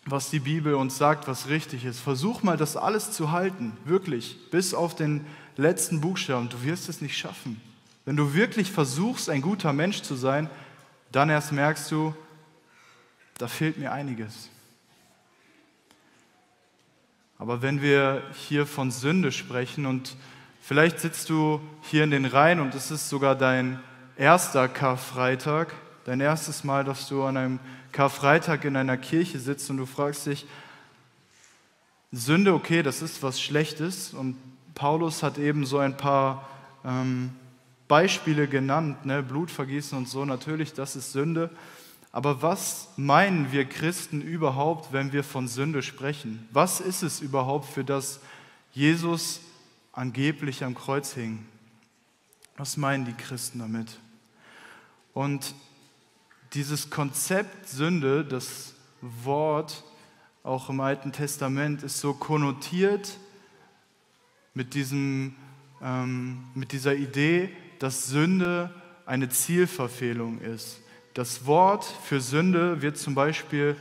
was 0.04 0.28
die 0.28 0.40
Bibel 0.40 0.74
uns 0.74 0.98
sagt, 0.98 1.26
was 1.26 1.48
richtig 1.48 1.84
ist. 1.84 1.98
Versuch 2.00 2.42
mal, 2.42 2.56
das 2.56 2.76
alles 2.76 3.12
zu 3.12 3.32
halten, 3.32 3.72
wirklich, 3.84 4.36
bis 4.50 4.74
auf 4.74 4.94
den 4.94 5.24
letzten 5.56 6.00
Buchstaben. 6.00 6.48
Du 6.50 6.62
wirst 6.62 6.88
es 6.88 7.00
nicht 7.00 7.16
schaffen. 7.16 7.60
Wenn 8.04 8.16
du 8.16 8.34
wirklich 8.34 8.70
versuchst, 8.70 9.30
ein 9.30 9.40
guter 9.40 9.72
Mensch 9.72 10.02
zu 10.02 10.14
sein, 10.14 10.50
dann 11.12 11.30
erst 11.30 11.50
merkst 11.50 11.90
du, 11.90 12.14
da 13.38 13.48
fehlt 13.48 13.78
mir 13.78 13.92
einiges. 13.92 14.50
Aber 17.38 17.62
wenn 17.62 17.80
wir 17.80 18.22
hier 18.34 18.66
von 18.66 18.90
Sünde 18.90 19.32
sprechen 19.32 19.86
und 19.86 20.14
vielleicht 20.60 21.00
sitzt 21.00 21.30
du 21.30 21.60
hier 21.82 22.04
in 22.04 22.10
den 22.10 22.24
Reihen 22.24 22.60
und 22.60 22.74
es 22.74 22.90
ist 22.90 23.08
sogar 23.08 23.34
dein 23.34 23.80
erster 24.16 24.68
Karfreitag, 24.68 25.74
dein 26.04 26.20
erstes 26.20 26.64
Mal, 26.64 26.84
dass 26.84 27.08
du 27.08 27.24
an 27.24 27.36
einem 27.36 27.58
Karfreitag 27.92 28.64
in 28.64 28.76
einer 28.76 28.96
Kirche 28.96 29.38
sitzt 29.38 29.70
und 29.70 29.78
du 29.78 29.86
fragst 29.86 30.26
dich, 30.26 30.46
Sünde, 32.12 32.54
okay, 32.54 32.82
das 32.82 33.02
ist 33.02 33.22
was 33.22 33.40
Schlechtes 33.40 34.12
und 34.12 34.36
Paulus 34.74 35.22
hat 35.22 35.38
eben 35.38 35.64
so 35.64 35.78
ein 35.78 35.96
paar 35.96 36.48
ähm, 36.84 37.30
Beispiele 37.86 38.48
genannt, 38.48 39.04
ne? 39.04 39.22
Blutvergießen 39.22 39.96
und 39.96 40.08
so, 40.08 40.24
natürlich, 40.24 40.72
das 40.72 40.96
ist 40.96 41.12
Sünde. 41.12 41.50
Aber 42.12 42.42
was 42.42 42.88
meinen 42.96 43.52
wir 43.52 43.64
Christen 43.64 44.20
überhaupt, 44.20 44.92
wenn 44.92 45.12
wir 45.12 45.22
von 45.22 45.48
Sünde 45.48 45.82
sprechen? 45.82 46.48
Was 46.52 46.80
ist 46.80 47.02
es 47.02 47.20
überhaupt, 47.20 47.68
für 47.68 47.84
das 47.84 48.20
Jesus 48.72 49.40
angeblich 50.00 50.64
am 50.64 50.74
Kreuz 50.74 51.12
hing? 51.12 51.44
Was 52.56 52.78
meinen 52.78 53.04
die 53.04 53.12
Christen 53.12 53.58
damit? 53.58 54.00
Und 55.12 55.54
dieses 56.54 56.88
Konzept 56.88 57.68
Sünde, 57.68 58.24
das 58.24 58.74
Wort 59.02 59.84
auch 60.42 60.70
im 60.70 60.80
Alten 60.80 61.12
Testament, 61.12 61.82
ist 61.82 62.00
so 62.00 62.14
konnotiert 62.14 63.18
mit, 64.54 64.72
diesem, 64.72 65.36
ähm, 65.82 66.44
mit 66.54 66.72
dieser 66.72 66.94
Idee, 66.94 67.54
dass 67.78 68.06
Sünde 68.06 68.74
eine 69.04 69.28
Zielverfehlung 69.28 70.40
ist. 70.40 70.80
Das 71.12 71.44
Wort 71.44 71.84
für 71.84 72.22
Sünde 72.22 72.80
wird 72.80 72.96
zum 72.96 73.14
Beispiel 73.14 73.76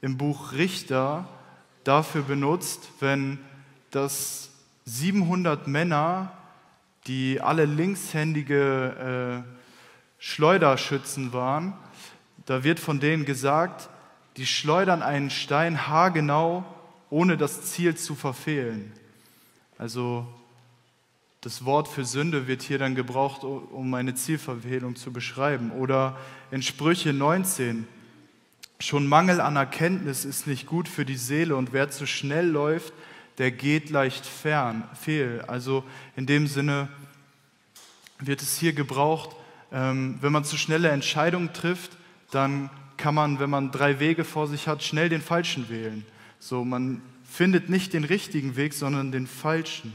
im 0.00 0.16
Buch 0.16 0.52
Richter 0.52 1.28
dafür 1.84 2.22
benutzt, 2.22 2.88
wenn 2.98 3.38
das 3.92 4.45
700 4.86 5.66
Männer, 5.66 6.32
die 7.06 7.40
alle 7.40 7.64
linkshändige 7.64 9.44
äh, 9.44 9.52
Schleuderschützen 10.18 11.32
waren, 11.32 11.74
da 12.46 12.62
wird 12.62 12.78
von 12.78 13.00
denen 13.00 13.24
gesagt, 13.24 13.90
die 14.36 14.46
schleudern 14.46 15.02
einen 15.02 15.30
Stein 15.30 15.88
haargenau, 15.88 16.64
ohne 17.10 17.36
das 17.36 17.62
Ziel 17.62 17.96
zu 17.96 18.14
verfehlen. 18.14 18.92
Also 19.76 20.26
das 21.40 21.64
Wort 21.64 21.88
für 21.88 22.04
Sünde 22.04 22.46
wird 22.46 22.62
hier 22.62 22.78
dann 22.78 22.94
gebraucht, 22.94 23.44
um 23.44 23.92
eine 23.94 24.14
Zielverfehlung 24.14 24.96
zu 24.96 25.12
beschreiben. 25.12 25.70
Oder 25.72 26.16
in 26.50 26.62
Sprüche 26.62 27.12
19, 27.12 27.86
schon 28.78 29.06
Mangel 29.06 29.40
an 29.40 29.56
Erkenntnis 29.56 30.24
ist 30.24 30.46
nicht 30.46 30.66
gut 30.66 30.88
für 30.88 31.04
die 31.04 31.16
Seele 31.16 31.56
und 31.56 31.72
wer 31.72 31.90
zu 31.90 32.06
schnell 32.06 32.46
läuft, 32.46 32.92
der 33.38 33.50
geht 33.50 33.90
leicht 33.90 34.24
fern, 34.24 34.84
fehl. 34.94 35.42
Also 35.46 35.84
in 36.16 36.26
dem 36.26 36.46
Sinne 36.46 36.88
wird 38.18 38.42
es 38.42 38.58
hier 38.58 38.72
gebraucht, 38.72 39.36
ähm, 39.72 40.18
wenn 40.20 40.32
man 40.32 40.44
zu 40.44 40.56
schnelle 40.56 40.88
Entscheidungen 40.88 41.52
trifft, 41.52 41.92
dann 42.30 42.70
kann 42.96 43.14
man, 43.14 43.38
wenn 43.38 43.50
man 43.50 43.70
drei 43.70 44.00
Wege 44.00 44.24
vor 44.24 44.46
sich 44.46 44.68
hat, 44.68 44.82
schnell 44.82 45.08
den 45.08 45.20
falschen 45.20 45.68
wählen. 45.68 46.04
So, 46.38 46.64
man 46.64 47.02
findet 47.24 47.68
nicht 47.68 47.92
den 47.92 48.04
richtigen 48.04 48.56
Weg, 48.56 48.72
sondern 48.72 49.12
den 49.12 49.26
falschen. 49.26 49.92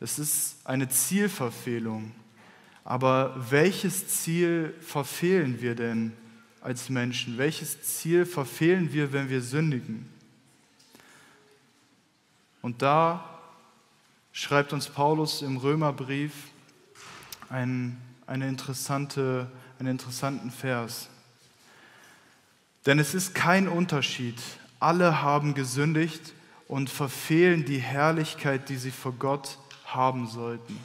Es 0.00 0.18
ist 0.18 0.56
eine 0.64 0.88
Zielverfehlung. 0.88 2.12
Aber 2.84 3.34
welches 3.50 4.06
Ziel 4.08 4.74
verfehlen 4.80 5.60
wir 5.60 5.74
denn 5.74 6.12
als 6.60 6.88
Menschen? 6.88 7.38
Welches 7.38 7.82
Ziel 7.82 8.26
verfehlen 8.26 8.92
wir, 8.92 9.12
wenn 9.12 9.30
wir 9.30 9.40
sündigen? 9.40 10.08
Und 12.66 12.82
da 12.82 13.24
schreibt 14.32 14.72
uns 14.72 14.88
Paulus 14.88 15.42
im 15.42 15.56
Römerbrief 15.56 16.32
einen, 17.48 17.96
eine 18.26 18.48
interessante, 18.48 19.48
einen 19.78 19.90
interessanten 19.90 20.50
Vers. 20.50 21.08
Denn 22.84 22.98
es 22.98 23.14
ist 23.14 23.36
kein 23.36 23.68
Unterschied. 23.68 24.42
Alle 24.80 25.22
haben 25.22 25.54
gesündigt 25.54 26.32
und 26.66 26.90
verfehlen 26.90 27.64
die 27.64 27.78
Herrlichkeit, 27.78 28.68
die 28.68 28.78
sie 28.78 28.90
vor 28.90 29.12
Gott 29.12 29.58
haben 29.84 30.26
sollten. 30.26 30.76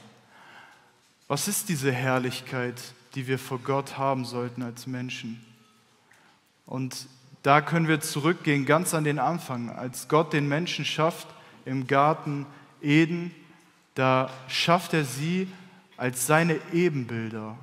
Was 1.27 1.47
ist 1.47 1.67
diese 1.67 1.91
Herrlichkeit, 1.91 2.79
die 3.15 3.25
wir 3.25 3.39
vor 3.39 3.57
Gott 3.57 3.97
haben 3.97 4.23
sollten 4.25 4.61
als 4.61 4.85
Menschen? 4.85 5.43
Und 6.67 7.07
da 7.41 7.59
können 7.59 7.87
wir 7.87 8.01
zurückgehen 8.01 8.67
ganz 8.67 8.93
an 8.93 9.03
den 9.03 9.17
Anfang, 9.17 9.71
als 9.71 10.07
Gott 10.09 10.31
den 10.31 10.47
Menschen 10.47 10.85
schafft 10.85 11.27
im 11.65 11.87
Garten 11.87 12.45
Eden, 12.81 13.33
da 13.95 14.29
schafft 14.47 14.93
er 14.93 15.05
sie 15.05 15.47
als 15.97 16.25
seine 16.25 16.59
Ebenbilder. 16.73 17.57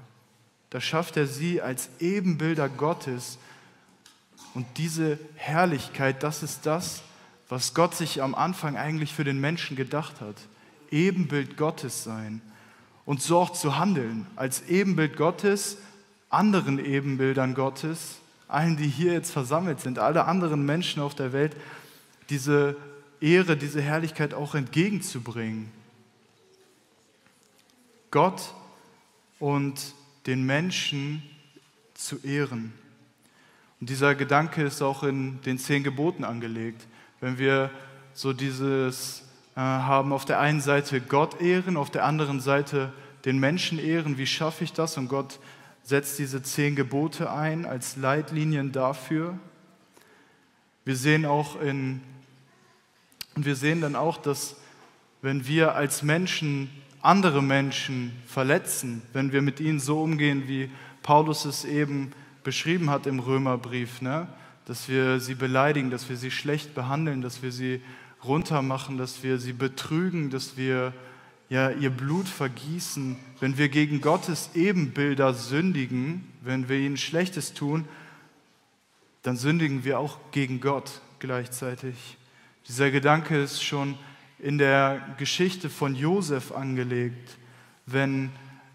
Da 0.71 0.81
schafft 0.81 1.17
er 1.17 1.27
sie 1.27 1.63
als 1.63 1.89
Ebenbilder 1.99 2.69
Gottes. 2.69 3.39
Und 4.55 4.67
diese 4.77 5.19
Herrlichkeit, 5.35 6.23
das 6.23 6.43
ist 6.43 6.67
das, 6.67 7.03
was 7.49 7.75
Gott 7.75 7.95
sich 7.95 8.23
am 8.23 8.35
Anfang 8.35 8.77
eigentlich 8.77 9.15
für 9.15 9.25
den 9.25 9.41
Menschen 9.41 9.77
gedacht 9.77 10.21
hat. 10.21 10.37
Ebenbild 10.91 11.57
Gottes 11.57 12.05
sein 12.05 12.41
und 13.05 13.23
so 13.23 13.39
auch 13.39 13.51
zu 13.51 13.79
handeln, 13.79 14.27
als 14.37 14.69
Ebenbild 14.69 15.17
Gottes, 15.17 15.79
anderen 16.29 16.79
Ebenbildern 16.79 17.55
Gottes, 17.55 18.19
allen, 18.49 18.77
die 18.77 18.89
hier 18.89 19.13
jetzt 19.13 19.31
versammelt 19.31 19.81
sind, 19.81 19.99
alle 19.99 20.27
anderen 20.27 20.65
Menschen 20.67 21.03
auf 21.03 21.15
der 21.15 21.33
Welt, 21.33 21.57
diese 22.31 22.77
Ehre, 23.21 23.57
diese 23.57 23.81
Herrlichkeit 23.81 24.35
auch 24.35 24.55
entgegenzubringen. 24.55 25.71
Gott 28.11 28.55
und 29.39 29.95
den 30.27 30.45
Menschen 30.45 31.23
zu 31.95 32.19
ehren. 32.23 32.73
Und 33.81 33.91
dieser 33.91 34.15
Gedanke 34.15 34.63
ist 34.63 34.83
auch 34.83 35.03
in 35.03 35.41
den 35.43 35.59
zehn 35.59 35.85
Geboten 35.85 36.25
angelegt. 36.25 36.87
Wenn 37.21 37.39
wir 37.39 37.71
so 38.15 38.33
dieses 38.33 39.23
äh, 39.59 39.61
haben 39.61 40.13
auf 40.13 40.25
der 40.25 40.39
einen 40.39 40.61
Seite 40.61 41.01
Gott 41.01 41.41
ehren, 41.41 41.77
auf 41.77 41.91
der 41.91 42.05
anderen 42.05 42.39
Seite 42.39 42.93
den 43.25 43.41
Menschen 43.41 43.81
ehren. 43.81 44.17
Wie 44.17 44.27
schaffe 44.27 44.63
ich 44.63 44.73
das? 44.73 44.97
Und 44.97 45.09
Gott 45.09 45.41
setzt 45.83 46.19
diese 46.21 46.43
zehn 46.45 46.77
Gebote 46.77 47.33
ein 47.33 47.67
als 47.67 47.97
Leitlinien 47.97 48.71
dafür. 48.71 49.37
Wir 50.85 50.95
sehen 50.95 51.27
auch 51.27 51.61
in, 51.61 52.01
und 53.39 53.47
wir 53.47 53.55
sehen 53.55 53.81
dann 53.81 53.95
auch, 53.95 54.17
dass 54.17 54.57
wenn 55.23 55.47
wir 55.47 55.77
als 55.77 56.03
Menschen 56.03 56.71
andere 57.03 57.41
Menschen 57.41 58.11
verletzen, 58.27 59.01
wenn 59.13 59.31
wir 59.31 59.43
mit 59.43 59.61
ihnen 59.61 59.79
so 59.79 60.03
umgehen, 60.03 60.49
wie 60.49 60.69
Paulus 61.05 61.45
es 61.45 61.65
eben 61.65 62.11
beschrieben 62.43 62.91
hat 62.91 63.07
im 63.07 63.21
Römerbrief, 63.21 64.03
ne? 64.03 64.27
dass 64.65 64.89
wir 64.89 65.21
sie 65.21 65.37
beleidigen, 65.37 65.89
dass 65.89 66.09
wir 66.09 66.17
sie 66.17 66.33
schlecht 66.33 66.75
behandeln, 66.75 67.23
dass 67.23 67.41
wir 67.41 67.53
sie 67.53 67.81
runtermachen, 68.25 68.99
dass 68.99 69.23
wir 69.23 69.39
sie 69.39 69.53
betrügen, 69.53 70.31
dass 70.31 70.57
wir 70.57 70.93
ja, 71.49 71.71
ihr 71.71 71.91
Blut 71.91 72.27
vergießen, 72.27 73.15
wenn 73.39 73.57
wir 73.57 73.69
gegen 73.69 74.01
Gottes 74.01 74.51
Ebenbilder 74.55 75.33
sündigen, 75.33 76.27
wenn 76.43 76.69
wir 76.69 76.79
ihnen 76.79 76.97
Schlechtes 76.97 77.55
tun, 77.55 77.85
dann 79.23 79.37
sündigen 79.37 79.85
wir 79.85 80.01
auch 80.01 80.19
gegen 80.33 80.61
Gott 80.61 81.03
gleichzeitig. 81.21 82.18
Dieser 82.69 82.91
Gedanke 82.91 83.43
ist 83.43 83.65
schon 83.65 83.97
in 84.39 84.59
der 84.59 85.01
Geschichte 85.17 85.71
von 85.71 85.95
Josef 85.95 86.53
angelegt, 86.53 87.39
wenn 87.87 88.31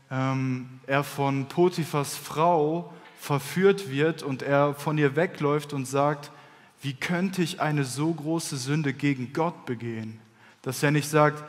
ähm, 0.09 0.67
er 0.87 1.03
von 1.03 1.47
Potiphas 1.47 2.17
Frau 2.17 2.91
verführt 3.19 3.91
wird 3.91 4.23
und 4.23 4.41
er 4.41 4.73
von 4.73 4.97
ihr 4.97 5.15
wegläuft 5.15 5.73
und 5.73 5.85
sagt, 5.85 6.31
wie 6.81 6.95
könnte 6.95 7.43
ich 7.43 7.61
eine 7.61 7.83
so 7.83 8.11
große 8.11 8.57
Sünde 8.57 8.93
gegen 8.93 9.31
Gott 9.31 9.67
begehen? 9.67 10.19
Dass 10.63 10.81
er 10.81 10.89
nicht 10.89 11.07
sagt, 11.07 11.43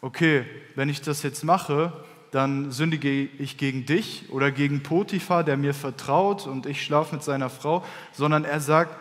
okay, 0.00 0.46
wenn 0.76 0.88
ich 0.88 1.02
das 1.02 1.22
jetzt 1.22 1.44
mache, 1.44 1.92
dann 2.30 2.72
sündige 2.72 3.24
ich 3.24 3.58
gegen 3.58 3.84
dich 3.84 4.24
oder 4.30 4.50
gegen 4.50 4.82
Potiphar, 4.82 5.44
der 5.44 5.58
mir 5.58 5.74
vertraut 5.74 6.46
und 6.46 6.64
ich 6.64 6.82
schlafe 6.82 7.16
mit 7.16 7.24
seiner 7.24 7.50
Frau, 7.50 7.84
sondern 8.14 8.46
er 8.46 8.60
sagt, 8.60 8.96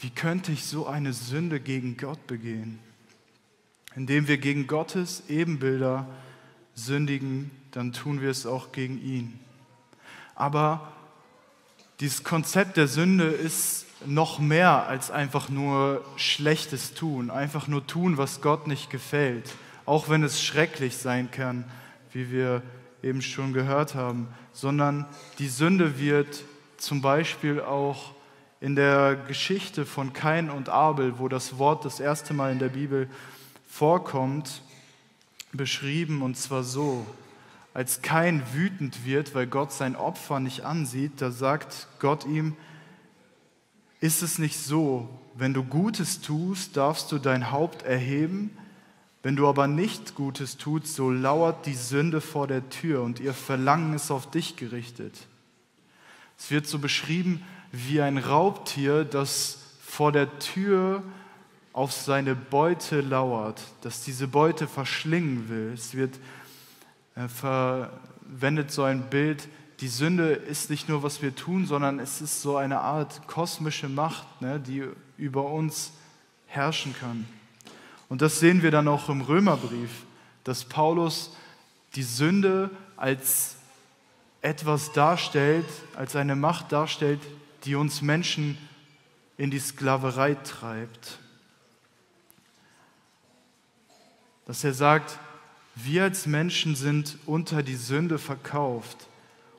wie 0.00 0.10
könnte 0.10 0.52
ich 0.52 0.64
so 0.64 0.86
eine 0.86 1.12
Sünde 1.12 1.60
gegen 1.60 1.96
Gott 1.96 2.26
begehen? 2.26 2.78
Indem 3.94 4.28
wir 4.28 4.38
gegen 4.38 4.66
Gottes 4.66 5.24
Ebenbilder 5.28 6.06
sündigen, 6.74 7.50
dann 7.72 7.92
tun 7.92 8.20
wir 8.20 8.30
es 8.30 8.46
auch 8.46 8.70
gegen 8.70 9.02
ihn. 9.02 9.40
Aber 10.36 10.92
dieses 11.98 12.22
Konzept 12.22 12.76
der 12.76 12.86
Sünde 12.86 13.24
ist 13.24 13.86
noch 14.06 14.38
mehr 14.38 14.86
als 14.86 15.10
einfach 15.10 15.48
nur 15.48 16.04
Schlechtes 16.16 16.94
tun, 16.94 17.30
einfach 17.30 17.66
nur 17.66 17.86
tun, 17.86 18.16
was 18.16 18.40
Gott 18.40 18.68
nicht 18.68 18.90
gefällt, 18.90 19.50
auch 19.84 20.08
wenn 20.08 20.22
es 20.22 20.40
schrecklich 20.40 20.96
sein 20.96 21.32
kann, 21.32 21.64
wie 22.12 22.30
wir 22.30 22.62
eben 23.02 23.20
schon 23.20 23.52
gehört 23.52 23.96
haben, 23.96 24.28
sondern 24.52 25.06
die 25.40 25.48
Sünde 25.48 25.98
wird 25.98 26.44
zum 26.76 27.02
Beispiel 27.02 27.60
auch 27.60 28.14
in 28.60 28.74
der 28.74 29.14
Geschichte 29.14 29.86
von 29.86 30.12
Kain 30.12 30.50
und 30.50 30.68
Abel, 30.68 31.18
wo 31.18 31.28
das 31.28 31.58
Wort 31.58 31.84
das 31.84 32.00
erste 32.00 32.34
Mal 32.34 32.52
in 32.52 32.58
der 32.58 32.70
Bibel 32.70 33.08
vorkommt, 33.68 34.62
beschrieben 35.52 36.22
und 36.22 36.36
zwar 36.36 36.64
so. 36.64 37.06
Als 37.74 38.02
Kain 38.02 38.42
wütend 38.52 39.04
wird, 39.04 39.34
weil 39.34 39.46
Gott 39.46 39.72
sein 39.72 39.94
Opfer 39.94 40.40
nicht 40.40 40.64
ansieht, 40.64 41.12
da 41.20 41.30
sagt 41.30 41.86
Gott 42.00 42.26
ihm, 42.26 42.56
ist 44.00 44.22
es 44.22 44.38
nicht 44.38 44.58
so, 44.58 45.08
wenn 45.36 45.54
du 45.54 45.62
Gutes 45.62 46.20
tust, 46.20 46.76
darfst 46.76 47.12
du 47.12 47.18
dein 47.18 47.52
Haupt 47.52 47.82
erheben, 47.82 48.50
wenn 49.22 49.36
du 49.36 49.46
aber 49.46 49.68
nichts 49.68 50.14
Gutes 50.14 50.56
tust, 50.56 50.94
so 50.94 51.10
lauert 51.10 51.66
die 51.66 51.74
Sünde 51.74 52.20
vor 52.20 52.48
der 52.48 52.68
Tür 52.70 53.02
und 53.02 53.20
ihr 53.20 53.34
Verlangen 53.34 53.94
ist 53.94 54.10
auf 54.10 54.30
dich 54.30 54.56
gerichtet. 54.56 55.26
Es 56.36 56.50
wird 56.50 56.66
so 56.66 56.78
beschrieben 56.78 57.44
wie 57.72 58.00
ein 58.00 58.18
Raubtier, 58.18 59.04
das 59.04 59.58
vor 59.80 60.12
der 60.12 60.38
Tür 60.38 61.02
auf 61.72 61.92
seine 61.92 62.34
Beute 62.34 63.00
lauert, 63.00 63.62
dass 63.82 64.02
diese 64.02 64.26
Beute 64.26 64.66
verschlingen 64.66 65.48
will. 65.48 65.72
Es 65.74 65.94
wird 65.94 66.18
äh, 67.14 67.28
verwendet 67.28 68.70
so 68.70 68.82
ein 68.82 69.10
Bild, 69.10 69.48
die 69.80 69.88
Sünde 69.88 70.32
ist 70.32 70.70
nicht 70.70 70.88
nur, 70.88 71.04
was 71.04 71.22
wir 71.22 71.34
tun, 71.36 71.66
sondern 71.66 72.00
es 72.00 72.20
ist 72.20 72.42
so 72.42 72.56
eine 72.56 72.80
Art 72.80 73.28
kosmische 73.28 73.88
Macht, 73.88 74.26
ne, 74.40 74.58
die 74.58 74.84
über 75.16 75.44
uns 75.44 75.92
herrschen 76.46 76.94
kann. 76.98 77.28
Und 78.08 78.22
das 78.22 78.40
sehen 78.40 78.62
wir 78.62 78.72
dann 78.72 78.88
auch 78.88 79.08
im 79.08 79.20
Römerbrief, 79.20 79.90
dass 80.42 80.64
Paulus 80.64 81.36
die 81.94 82.02
Sünde 82.02 82.70
als 82.96 83.56
etwas 84.42 84.92
darstellt, 84.92 85.66
als 85.96 86.16
eine 86.16 86.34
Macht 86.34 86.72
darstellt, 86.72 87.20
die 87.64 87.74
uns 87.74 88.02
Menschen 88.02 88.58
in 89.36 89.50
die 89.50 89.58
Sklaverei 89.58 90.34
treibt. 90.34 91.18
Dass 94.46 94.64
er 94.64 94.74
sagt, 94.74 95.18
wir 95.74 96.04
als 96.04 96.26
Menschen 96.26 96.74
sind 96.74 97.18
unter 97.26 97.62
die 97.62 97.76
Sünde 97.76 98.18
verkauft. 98.18 99.06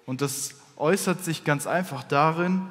Und 0.05 0.21
das 0.21 0.55
äußert 0.75 1.23
sich 1.23 1.43
ganz 1.43 1.67
einfach 1.67 2.03
darin, 2.03 2.67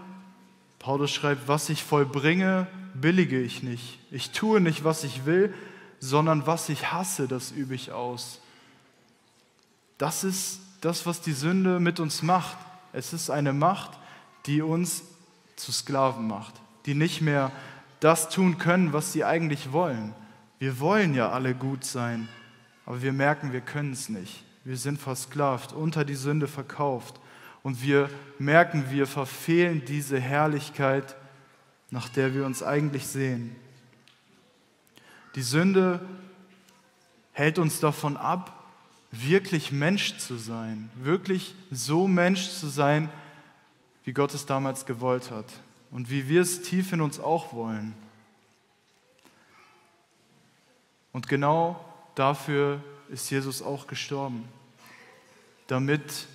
Paulus 0.78 1.10
schreibt, 1.10 1.48
was 1.48 1.68
ich 1.70 1.82
vollbringe, 1.82 2.66
billige 2.94 3.40
ich 3.40 3.62
nicht. 3.62 3.98
Ich 4.10 4.30
tue 4.30 4.60
nicht, 4.60 4.84
was 4.84 5.04
ich 5.04 5.26
will, 5.26 5.52
sondern 6.00 6.46
was 6.46 6.68
ich 6.68 6.92
hasse, 6.92 7.26
das 7.26 7.50
übe 7.50 7.74
ich 7.74 7.92
aus. 7.92 8.40
Das 9.98 10.22
ist 10.24 10.60
das, 10.80 11.06
was 11.06 11.20
die 11.20 11.32
Sünde 11.32 11.80
mit 11.80 11.98
uns 11.98 12.22
macht. 12.22 12.56
Es 12.92 13.12
ist 13.12 13.30
eine 13.30 13.52
Macht, 13.52 13.90
die 14.46 14.62
uns 14.62 15.02
zu 15.58 15.72
Sklaven 15.72 16.26
macht, 16.26 16.54
die 16.86 16.94
nicht 16.94 17.20
mehr 17.20 17.52
das 18.00 18.28
tun 18.28 18.58
können, 18.58 18.92
was 18.92 19.12
sie 19.12 19.24
eigentlich 19.24 19.72
wollen. 19.72 20.14
Wir 20.58 20.80
wollen 20.80 21.14
ja 21.14 21.30
alle 21.30 21.54
gut 21.54 21.84
sein, 21.84 22.28
aber 22.86 23.02
wir 23.02 23.12
merken, 23.12 23.52
wir 23.52 23.60
können 23.60 23.92
es 23.92 24.08
nicht. 24.08 24.44
Wir 24.64 24.76
sind 24.76 25.00
versklavt, 25.00 25.72
unter 25.72 26.04
die 26.04 26.14
Sünde 26.14 26.46
verkauft 26.46 27.20
und 27.62 27.82
wir 27.82 28.08
merken, 28.38 28.86
wir 28.90 29.06
verfehlen 29.06 29.82
diese 29.86 30.20
Herrlichkeit, 30.20 31.16
nach 31.90 32.08
der 32.08 32.34
wir 32.34 32.44
uns 32.44 32.62
eigentlich 32.62 33.06
sehen. 33.06 33.56
Die 35.34 35.42
Sünde 35.42 36.00
hält 37.32 37.58
uns 37.58 37.80
davon 37.80 38.16
ab, 38.16 38.64
wirklich 39.10 39.72
Mensch 39.72 40.18
zu 40.18 40.36
sein, 40.36 40.90
wirklich 40.96 41.54
so 41.70 42.06
Mensch 42.08 42.50
zu 42.50 42.66
sein, 42.68 43.08
wie 44.08 44.14
Gott 44.14 44.32
es 44.32 44.46
damals 44.46 44.86
gewollt 44.86 45.30
hat 45.30 45.44
und 45.90 46.08
wie 46.08 46.30
wir 46.30 46.40
es 46.40 46.62
tief 46.62 46.94
in 46.94 47.02
uns 47.02 47.20
auch 47.20 47.52
wollen. 47.52 47.92
Und 51.12 51.28
genau 51.28 51.84
dafür 52.14 52.82
ist 53.10 53.28
Jesus 53.28 53.60
auch 53.60 53.86
gestorben, 53.86 54.48
damit 55.66 56.26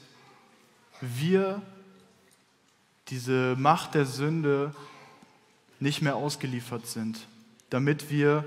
wir 1.01 1.63
diese 3.07 3.55
Macht 3.57 3.95
der 3.95 4.05
Sünde 4.05 4.75
nicht 5.79 6.03
mehr 6.03 6.15
ausgeliefert 6.15 6.85
sind, 6.85 7.25
damit 7.71 8.11
wir 8.11 8.45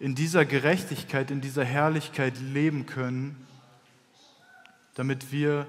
in 0.00 0.16
dieser 0.16 0.44
Gerechtigkeit, 0.44 1.30
in 1.30 1.40
dieser 1.40 1.64
Herrlichkeit 1.64 2.40
leben 2.40 2.84
können, 2.84 3.46
damit 4.96 5.30
wir 5.30 5.68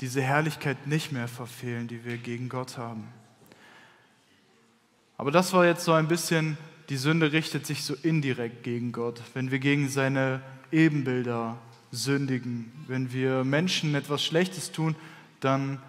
diese 0.00 0.22
Herrlichkeit 0.22 0.86
nicht 0.86 1.12
mehr 1.12 1.28
verfehlen, 1.28 1.88
die 1.88 2.04
wir 2.04 2.18
gegen 2.18 2.48
Gott 2.48 2.78
haben. 2.78 3.08
Aber 5.16 5.30
das 5.30 5.52
war 5.52 5.64
jetzt 5.64 5.84
so 5.84 5.92
ein 5.92 6.08
bisschen, 6.08 6.58
die 6.88 6.96
Sünde 6.96 7.32
richtet 7.32 7.66
sich 7.66 7.84
so 7.84 7.94
indirekt 8.02 8.62
gegen 8.62 8.92
Gott, 8.92 9.22
wenn 9.34 9.50
wir 9.50 9.58
gegen 9.58 9.88
seine 9.88 10.42
Ebenbilder 10.70 11.58
sündigen, 11.90 12.70
wenn 12.86 13.12
wir 13.12 13.44
Menschen 13.44 13.94
etwas 13.94 14.22
Schlechtes 14.22 14.72
tun, 14.72 14.94
dann 15.40 15.80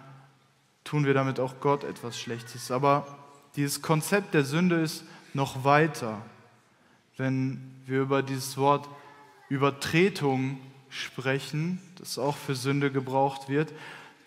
tun 0.84 1.04
wir 1.04 1.14
damit 1.14 1.40
auch 1.40 1.60
Gott 1.60 1.84
etwas 1.84 2.18
Schlechtes. 2.18 2.70
Aber 2.70 3.18
dieses 3.56 3.82
Konzept 3.82 4.34
der 4.34 4.44
Sünde 4.44 4.76
ist 4.76 5.04
noch 5.34 5.64
weiter. 5.64 6.22
Wenn 7.16 7.60
wir 7.86 8.00
über 8.00 8.22
dieses 8.22 8.56
Wort 8.56 8.88
Übertretung 9.48 10.58
sprechen, 10.88 11.80
das 11.96 12.18
auch 12.18 12.36
für 12.36 12.54
Sünde 12.54 12.90
gebraucht 12.90 13.48
wird, 13.48 13.72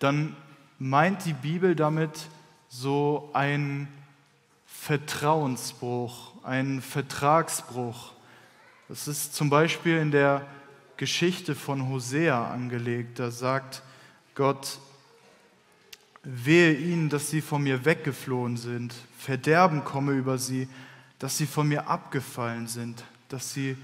dann 0.02 0.36
meint 0.78 1.24
die 1.24 1.32
Bibel 1.32 1.76
damit 1.76 2.28
so 2.68 3.30
ein 3.34 3.88
Vertrauensbruch, 4.66 6.32
ein 6.42 6.80
Vertragsbruch. 6.82 8.12
Das 8.88 9.06
ist 9.06 9.34
zum 9.34 9.48
Beispiel 9.48 9.98
in 9.98 10.10
der 10.10 10.46
Geschichte 10.96 11.54
von 11.54 11.88
Hosea 11.88 12.50
angelegt. 12.50 13.18
Da 13.18 13.30
sagt 13.30 13.82
Gott, 14.34 14.78
Wehe 16.24 16.72
ihnen, 16.74 17.08
dass 17.08 17.30
sie 17.30 17.40
von 17.40 17.64
mir 17.64 17.84
weggeflohen 17.84 18.56
sind. 18.56 18.94
Verderben 19.18 19.82
komme 19.82 20.12
über 20.12 20.38
sie, 20.38 20.68
dass 21.18 21.36
sie 21.36 21.46
von 21.46 21.66
mir 21.66 21.88
abgefallen 21.88 22.68
sind, 22.68 23.02
dass 23.28 23.52
sie 23.52 23.76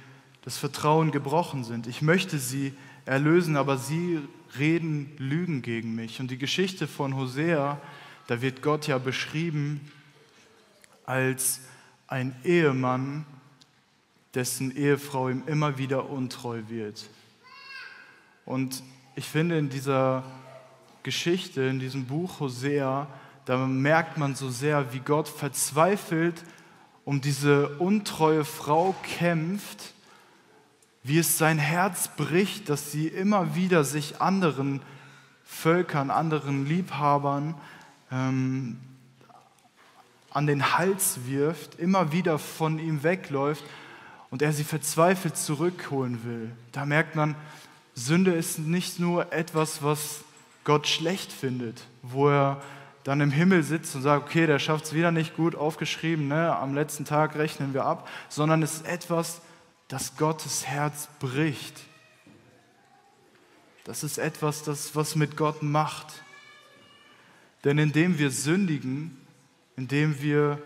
das 0.42 0.56
Vertrauen 0.56 1.10
gebrochen 1.10 1.64
sind. 1.64 1.88
Ich 1.88 2.00
möchte 2.00 2.38
sie 2.38 2.74
erlösen, 3.06 3.56
aber 3.56 3.76
sie 3.76 4.20
reden 4.58 5.12
Lügen 5.18 5.62
gegen 5.62 5.94
mich. 5.94 6.20
Und 6.20 6.30
die 6.30 6.38
Geschichte 6.38 6.86
von 6.86 7.16
Hosea, 7.16 7.80
da 8.26 8.40
wird 8.40 8.62
Gott 8.62 8.86
ja 8.86 8.98
beschrieben 8.98 9.80
als 11.04 11.62
ein 12.06 12.34
Ehemann, 12.44 13.26
dessen 14.34 14.76
Ehefrau 14.76 15.28
ihm 15.30 15.42
immer 15.46 15.78
wieder 15.78 16.10
untreu 16.10 16.62
wird. 16.68 17.08
Und 18.44 18.82
ich 19.14 19.26
finde, 19.26 19.58
in 19.58 19.68
dieser 19.68 20.24
Geschichte, 21.02 21.62
in 21.62 21.80
diesem 21.80 22.06
Buch 22.06 22.40
Hosea, 22.40 23.08
da 23.46 23.66
merkt 23.66 24.18
man 24.18 24.34
so 24.34 24.50
sehr, 24.50 24.92
wie 24.92 25.00
Gott 25.00 25.28
verzweifelt 25.28 26.44
um 27.08 27.22
diese 27.22 27.70
untreue 27.78 28.44
Frau 28.44 28.94
kämpft, 29.02 29.94
wie 31.08 31.18
es 31.18 31.38
sein 31.38 31.58
Herz 31.58 32.08
bricht, 32.16 32.68
dass 32.68 32.92
sie 32.92 33.08
immer 33.08 33.54
wieder 33.54 33.82
sich 33.82 34.20
anderen 34.20 34.82
Völkern, 35.44 36.10
anderen 36.10 36.66
Liebhabern 36.66 37.54
ähm, 38.12 38.78
an 40.30 40.46
den 40.46 40.76
Hals 40.76 41.20
wirft, 41.26 41.78
immer 41.78 42.12
wieder 42.12 42.38
von 42.38 42.78
ihm 42.78 43.02
wegläuft 43.02 43.64
und 44.30 44.42
er 44.42 44.52
sie 44.52 44.64
verzweifelt 44.64 45.36
zurückholen 45.36 46.22
will. 46.24 46.52
Da 46.72 46.84
merkt 46.84 47.16
man, 47.16 47.34
Sünde 47.94 48.32
ist 48.32 48.58
nicht 48.58 49.00
nur 49.00 49.32
etwas, 49.32 49.82
was 49.82 50.20
Gott 50.64 50.86
schlecht 50.86 51.32
findet, 51.32 51.82
wo 52.02 52.28
er 52.28 52.60
dann 53.02 53.22
im 53.22 53.30
Himmel 53.30 53.62
sitzt 53.62 53.96
und 53.96 54.02
sagt, 54.02 54.26
okay, 54.26 54.46
der 54.46 54.58
schafft 54.58 54.84
es 54.84 54.92
wieder 54.92 55.10
nicht 55.10 55.34
gut, 55.34 55.54
aufgeschrieben, 55.54 56.28
ne? 56.28 56.54
am 56.54 56.74
letzten 56.74 57.06
Tag 57.06 57.36
rechnen 57.36 57.72
wir 57.72 57.86
ab, 57.86 58.06
sondern 58.28 58.62
es 58.62 58.74
ist 58.74 58.86
etwas, 58.86 59.40
das 59.88 60.16
Gottes 60.16 60.66
Herz 60.66 61.08
bricht. 61.18 61.80
Das 63.84 64.04
ist 64.04 64.18
etwas, 64.18 64.62
das 64.62 64.94
was 64.94 65.16
mit 65.16 65.36
Gott 65.36 65.62
macht. 65.62 66.22
Denn 67.64 67.78
indem 67.78 68.18
wir 68.18 68.30
sündigen, 68.30 69.16
indem 69.76 70.20
wir 70.20 70.62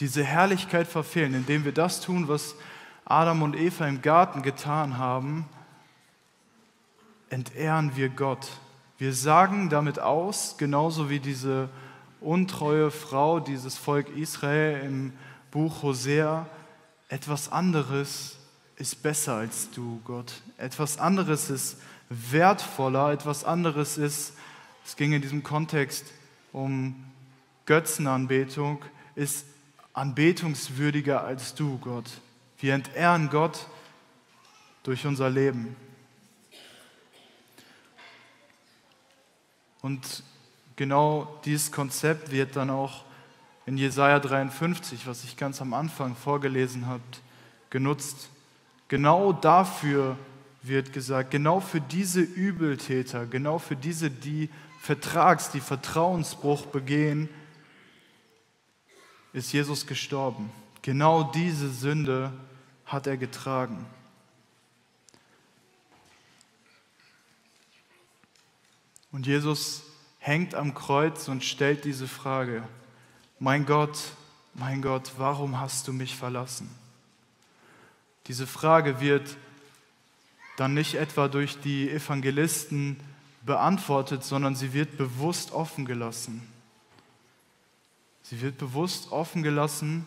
diese 0.00 0.24
Herrlichkeit 0.24 0.88
verfehlen, 0.88 1.34
indem 1.34 1.64
wir 1.64 1.72
das 1.72 2.00
tun, 2.00 2.26
was 2.26 2.56
Adam 3.04 3.42
und 3.42 3.54
Eva 3.54 3.86
im 3.86 4.02
Garten 4.02 4.42
getan 4.42 4.98
haben, 4.98 5.48
entehren 7.28 7.96
wir 7.96 8.08
Gott. 8.08 8.48
Wir 8.98 9.14
sagen 9.14 9.68
damit 9.68 9.98
aus, 10.00 10.56
genauso 10.58 11.10
wie 11.10 11.20
diese 11.20 11.68
untreue 12.20 12.90
Frau, 12.90 13.40
dieses 13.40 13.78
Volk 13.78 14.08
Israel 14.16 14.84
im 14.84 15.12
Buch 15.50 15.82
Hosea, 15.82 16.46
etwas 17.10 17.50
anderes 17.50 18.36
ist 18.76 19.02
besser 19.02 19.34
als 19.34 19.70
du, 19.72 20.00
Gott. 20.04 20.32
Etwas 20.56 20.96
anderes 20.96 21.50
ist 21.50 21.76
wertvoller, 22.08 23.10
etwas 23.12 23.44
anderes 23.44 23.98
ist, 23.98 24.32
es 24.86 24.96
ging 24.96 25.12
in 25.12 25.20
diesem 25.20 25.42
Kontext 25.42 26.06
um 26.52 27.04
Götzenanbetung, 27.66 28.84
ist 29.16 29.44
anbetungswürdiger 29.92 31.24
als 31.24 31.54
du, 31.54 31.78
Gott. 31.78 32.08
Wir 32.58 32.74
entehren 32.74 33.28
Gott 33.28 33.66
durch 34.84 35.04
unser 35.04 35.30
Leben. 35.30 35.74
Und 39.82 40.22
genau 40.76 41.40
dieses 41.44 41.72
Konzept 41.72 42.30
wird 42.30 42.54
dann 42.54 42.70
auch 42.70 43.04
in 43.66 43.76
Jesaja 43.76 44.18
53, 44.18 45.06
was 45.06 45.24
ich 45.24 45.36
ganz 45.36 45.60
am 45.60 45.74
Anfang 45.74 46.16
vorgelesen 46.16 46.86
habe, 46.86 47.02
genutzt. 47.68 48.30
Genau 48.88 49.32
dafür 49.32 50.16
wird 50.62 50.92
gesagt, 50.92 51.30
genau 51.30 51.60
für 51.60 51.80
diese 51.80 52.20
Übeltäter, 52.20 53.26
genau 53.26 53.58
für 53.58 53.76
diese, 53.76 54.10
die 54.10 54.50
Vertrags, 54.80 55.50
die 55.50 55.60
Vertrauensbruch 55.60 56.66
begehen, 56.66 57.28
ist 59.32 59.52
Jesus 59.52 59.86
gestorben. 59.86 60.50
Genau 60.82 61.22
diese 61.22 61.70
Sünde 61.70 62.32
hat 62.86 63.06
er 63.06 63.16
getragen. 63.16 63.86
Und 69.12 69.26
Jesus 69.26 69.82
hängt 70.18 70.54
am 70.54 70.74
Kreuz 70.74 71.28
und 71.28 71.44
stellt 71.44 71.84
diese 71.84 72.08
Frage, 72.08 72.62
mein 73.40 73.66
Gott, 73.66 73.98
mein 74.54 74.82
Gott, 74.82 75.12
warum 75.16 75.58
hast 75.58 75.88
du 75.88 75.92
mich 75.92 76.14
verlassen? 76.14 76.70
Diese 78.26 78.46
Frage 78.46 79.00
wird 79.00 79.36
dann 80.56 80.74
nicht 80.74 80.94
etwa 80.94 81.26
durch 81.26 81.58
die 81.58 81.90
Evangelisten 81.90 83.00
beantwortet, 83.44 84.22
sondern 84.22 84.54
sie 84.54 84.74
wird 84.74 84.98
bewusst 84.98 85.52
offen 85.52 85.86
gelassen. 85.86 86.46
Sie 88.22 88.42
wird 88.42 88.58
bewusst 88.58 89.10
offen 89.10 89.42
gelassen, 89.42 90.06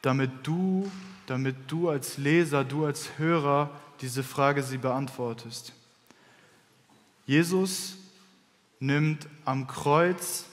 damit 0.00 0.30
du, 0.42 0.90
damit 1.26 1.54
du 1.68 1.90
als 1.90 2.16
Leser, 2.16 2.64
du 2.64 2.86
als 2.86 3.18
Hörer 3.18 3.70
diese 4.00 4.22
Frage 4.22 4.62
sie 4.62 4.78
beantwortest. 4.78 5.74
Jesus 7.26 7.96
nimmt 8.80 9.28
am 9.44 9.66
Kreuz 9.66 10.46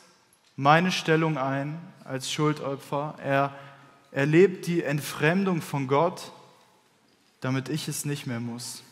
meine 0.57 0.91
Stellung 0.91 1.37
ein 1.37 1.79
als 2.03 2.29
Schuldopfer. 2.31 3.15
Er 3.23 3.55
erlebt 4.11 4.67
die 4.67 4.83
Entfremdung 4.83 5.61
von 5.61 5.87
Gott, 5.87 6.33
damit 7.39 7.69
ich 7.69 7.87
es 7.87 8.03
nicht 8.03 8.27
mehr 8.27 8.39
muss. 8.39 8.83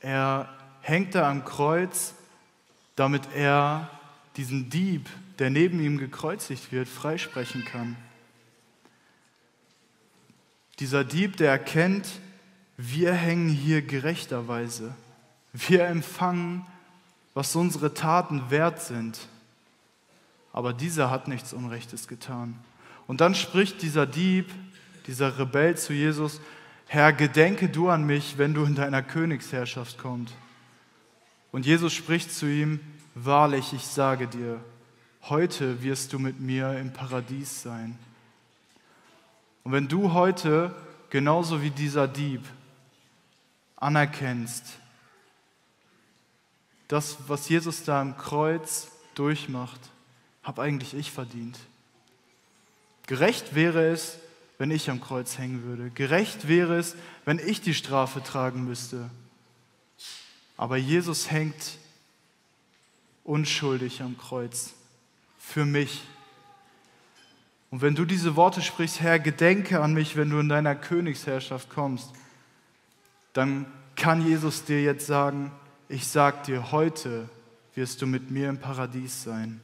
Er 0.00 0.52
hängt 0.80 1.14
da 1.14 1.30
am 1.30 1.44
Kreuz, 1.44 2.14
damit 2.96 3.22
er 3.34 3.88
diesen 4.36 4.68
Dieb, 4.68 5.08
der 5.38 5.50
neben 5.50 5.80
ihm 5.80 5.98
gekreuzigt 5.98 6.72
wird, 6.72 6.88
freisprechen 6.88 7.64
kann. 7.64 7.96
Dieser 10.80 11.04
Dieb, 11.04 11.36
der 11.36 11.50
erkennt, 11.50 12.08
wir 12.76 13.12
hängen 13.12 13.48
hier 13.48 13.82
gerechterweise. 13.82 14.94
Wir 15.52 15.86
empfangen, 15.86 16.66
was 17.34 17.54
unsere 17.56 17.94
Taten 17.94 18.50
wert 18.50 18.82
sind. 18.82 19.18
Aber 20.52 20.72
dieser 20.72 21.10
hat 21.10 21.28
nichts 21.28 21.52
Unrechtes 21.52 22.08
getan. 22.08 22.58
Und 23.06 23.20
dann 23.20 23.34
spricht 23.34 23.82
dieser 23.82 24.06
Dieb, 24.06 24.50
dieser 25.06 25.38
Rebell 25.38 25.76
zu 25.76 25.92
Jesus, 25.92 26.40
Herr, 26.86 27.12
gedenke 27.12 27.68
du 27.68 27.88
an 27.88 28.04
mich, 28.04 28.36
wenn 28.36 28.52
du 28.52 28.64
in 28.64 28.74
deiner 28.74 29.02
Königsherrschaft 29.02 29.98
kommst. 29.98 30.34
Und 31.50 31.64
Jesus 31.64 31.92
spricht 31.92 32.30
zu 32.32 32.46
ihm, 32.46 32.80
wahrlich, 33.14 33.72
ich 33.72 33.86
sage 33.86 34.26
dir, 34.26 34.60
heute 35.22 35.82
wirst 35.82 36.12
du 36.12 36.18
mit 36.18 36.40
mir 36.40 36.78
im 36.78 36.92
Paradies 36.92 37.62
sein. 37.62 37.98
Und 39.64 39.72
wenn 39.72 39.88
du 39.88 40.12
heute, 40.12 40.74
genauso 41.08 41.62
wie 41.62 41.70
dieser 41.70 42.08
Dieb, 42.08 42.42
anerkennst, 43.76 44.78
das, 46.92 47.16
was 47.26 47.48
Jesus 47.48 47.84
da 47.84 48.02
am 48.02 48.18
Kreuz 48.18 48.88
durchmacht, 49.14 49.80
habe 50.42 50.60
eigentlich 50.60 50.92
ich 50.92 51.10
verdient. 51.10 51.58
Gerecht 53.06 53.54
wäre 53.54 53.86
es, 53.86 54.18
wenn 54.58 54.70
ich 54.70 54.90
am 54.90 55.00
Kreuz 55.00 55.38
hängen 55.38 55.62
würde. 55.62 55.88
Gerecht 55.88 56.48
wäre 56.48 56.76
es, 56.76 56.94
wenn 57.24 57.38
ich 57.38 57.62
die 57.62 57.72
Strafe 57.72 58.22
tragen 58.22 58.64
müsste. 58.64 59.08
Aber 60.58 60.76
Jesus 60.76 61.30
hängt 61.30 61.78
unschuldig 63.24 64.02
am 64.02 64.18
Kreuz 64.18 64.74
für 65.38 65.64
mich. 65.64 66.02
Und 67.70 67.80
wenn 67.80 67.94
du 67.94 68.04
diese 68.04 68.36
Worte 68.36 68.60
sprichst, 68.60 69.00
Herr, 69.00 69.18
gedenke 69.18 69.80
an 69.80 69.94
mich, 69.94 70.14
wenn 70.16 70.28
du 70.28 70.38
in 70.40 70.50
deiner 70.50 70.74
Königsherrschaft 70.74 71.70
kommst, 71.70 72.10
dann 73.32 73.64
kann 73.96 74.26
Jesus 74.26 74.64
dir 74.64 74.82
jetzt 74.82 75.06
sagen, 75.06 75.52
ich 75.92 76.06
sag 76.06 76.44
dir, 76.44 76.72
heute 76.72 77.28
wirst 77.74 78.00
du 78.00 78.06
mit 78.06 78.30
mir 78.30 78.48
im 78.48 78.56
Paradies 78.58 79.24
sein. 79.24 79.60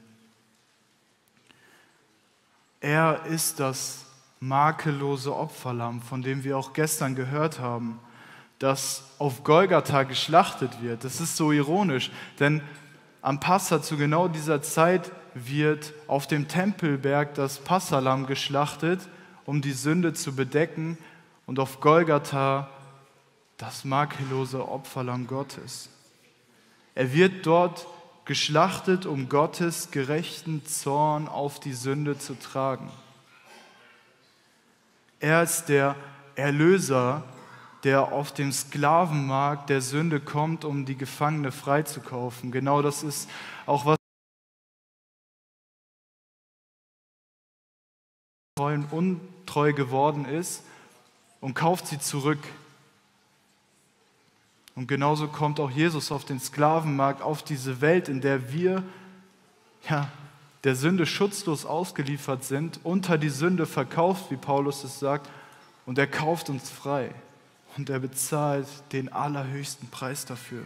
Er 2.81 3.25
ist 3.25 3.59
das 3.59 4.05
makellose 4.39 5.35
Opferlamm, 5.35 6.03
von 6.03 6.21
dem 6.21 6.43
wir 6.43 6.55
auch 6.55 6.73
gestern 6.73 7.15
gehört 7.15 7.59
haben, 7.59 7.99
das 8.59 9.05
auf 9.17 9.43
Golgatha 9.43 10.03
geschlachtet 10.03 10.83
wird. 10.83 11.03
Das 11.03 11.19
ist 11.19 11.35
so 11.35 11.51
ironisch, 11.51 12.11
denn 12.39 12.61
am 13.23 13.39
Passa 13.39 13.81
zu 13.81 13.97
genau 13.97 14.27
dieser 14.27 14.61
Zeit 14.61 15.11
wird 15.33 15.93
auf 16.05 16.27
dem 16.27 16.47
Tempelberg 16.47 17.33
das 17.33 17.57
Passalam 17.57 18.27
geschlachtet, 18.27 19.01
um 19.45 19.63
die 19.63 19.73
Sünde 19.73 20.13
zu 20.13 20.35
bedecken 20.35 20.99
und 21.47 21.57
auf 21.57 21.79
Golgatha 21.79 22.69
das 23.57 23.83
makellose 23.83 24.69
Opferlamm 24.69 25.25
Gottes. 25.25 25.89
Er 26.99 27.13
wird 27.13 27.45
dort 27.45 27.87
geschlachtet, 28.25 29.05
um 29.05 29.29
Gottes 29.29 29.89
gerechten 29.89 30.65
Zorn 30.65 31.29
auf 31.29 31.61
die 31.61 31.71
Sünde 31.71 32.17
zu 32.17 32.37
tragen. 32.37 32.91
Er 35.21 35.41
ist 35.41 35.69
der 35.69 35.95
Erlöser, 36.35 37.23
der 37.85 38.11
auf 38.11 38.33
dem 38.33 38.51
Sklavenmarkt 38.51 39.69
der 39.69 39.81
Sünde 39.81 40.19
kommt, 40.19 40.65
um 40.65 40.83
die 40.83 40.97
Gefangene 40.97 41.53
freizukaufen. 41.53 42.51
Genau 42.51 42.81
das 42.81 43.03
ist 43.03 43.29
auch 43.65 43.85
was 43.85 43.95
untreu 48.91 49.71
geworden 49.71 50.25
ist 50.25 50.65
und 51.39 51.53
kauft 51.53 51.87
sie 51.87 51.99
zurück. 51.99 52.45
Und 54.75 54.87
genauso 54.87 55.27
kommt 55.27 55.59
auch 55.59 55.71
Jesus 55.71 56.11
auf 56.11 56.25
den 56.25 56.39
Sklavenmarkt, 56.39 57.21
auf 57.21 57.43
diese 57.43 57.81
Welt, 57.81 58.07
in 58.07 58.21
der 58.21 58.53
wir 58.53 58.83
ja, 59.89 60.09
der 60.63 60.75
Sünde 60.75 61.05
schutzlos 61.05 61.65
ausgeliefert 61.65 62.43
sind, 62.43 62.79
unter 62.83 63.17
die 63.17 63.29
Sünde 63.29 63.65
verkauft, 63.65 64.31
wie 64.31 64.37
Paulus 64.37 64.83
es 64.83 64.99
sagt, 64.99 65.29
und 65.85 65.97
er 65.97 66.07
kauft 66.07 66.49
uns 66.49 66.69
frei 66.69 67.11
und 67.77 67.89
er 67.89 67.99
bezahlt 67.99 68.67
den 68.91 69.11
allerhöchsten 69.11 69.89
Preis 69.89 70.25
dafür. 70.25 70.63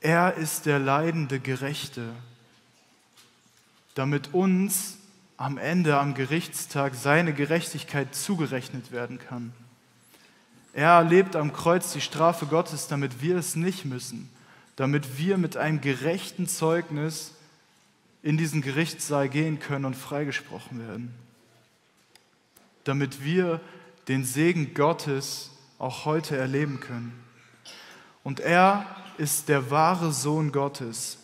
Er 0.00 0.34
ist 0.34 0.66
der 0.66 0.78
leidende 0.78 1.40
Gerechte, 1.40 2.10
damit 3.94 4.34
uns 4.34 4.98
am 5.36 5.58
Ende, 5.58 5.98
am 5.98 6.14
Gerichtstag, 6.14 6.94
seine 6.94 7.32
Gerechtigkeit 7.32 8.14
zugerechnet 8.14 8.92
werden 8.92 9.18
kann. 9.18 9.52
Er 10.74 10.90
erlebt 10.90 11.36
am 11.36 11.52
Kreuz 11.52 11.92
die 11.92 12.00
Strafe 12.00 12.46
Gottes, 12.46 12.88
damit 12.88 13.22
wir 13.22 13.36
es 13.36 13.54
nicht 13.54 13.84
müssen, 13.84 14.28
damit 14.74 15.18
wir 15.18 15.38
mit 15.38 15.56
einem 15.56 15.80
gerechten 15.80 16.48
Zeugnis 16.48 17.30
in 18.24 18.36
diesen 18.36 18.60
Gerichtssaal 18.60 19.28
gehen 19.28 19.60
können 19.60 19.84
und 19.84 19.94
freigesprochen 19.94 20.80
werden. 20.80 21.14
Damit 22.82 23.22
wir 23.22 23.60
den 24.08 24.24
Segen 24.24 24.74
Gottes 24.74 25.52
auch 25.78 26.06
heute 26.06 26.36
erleben 26.36 26.80
können. 26.80 27.12
Und 28.24 28.40
er 28.40 28.84
ist 29.16 29.48
der 29.48 29.70
wahre 29.70 30.12
Sohn 30.12 30.50
Gottes, 30.50 31.18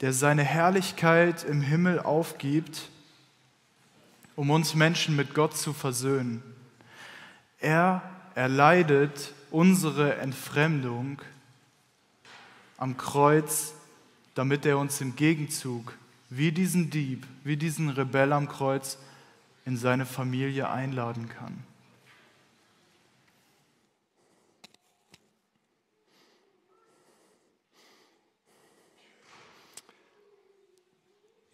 der 0.00 0.12
seine 0.12 0.44
Herrlichkeit 0.44 1.42
im 1.42 1.62
Himmel 1.62 1.98
aufgibt, 1.98 2.90
um 4.36 4.50
uns 4.50 4.74
Menschen 4.74 5.16
mit 5.16 5.34
Gott 5.34 5.56
zu 5.56 5.72
versöhnen. 5.72 6.44
Er 7.58 8.02
erleidet 8.36 9.34
unsere 9.50 10.18
Entfremdung 10.18 11.20
am 12.76 12.96
Kreuz 12.96 13.74
damit 14.36 14.66
er 14.66 14.76
uns 14.76 15.00
im 15.00 15.16
Gegenzug, 15.16 15.96
wie 16.28 16.52
diesen 16.52 16.90
Dieb, 16.90 17.26
wie 17.42 17.56
diesen 17.56 17.88
Rebell 17.88 18.34
am 18.34 18.48
Kreuz, 18.48 18.98
in 19.64 19.78
seine 19.78 20.04
Familie 20.04 20.68
einladen 20.68 21.28
kann. 21.28 21.64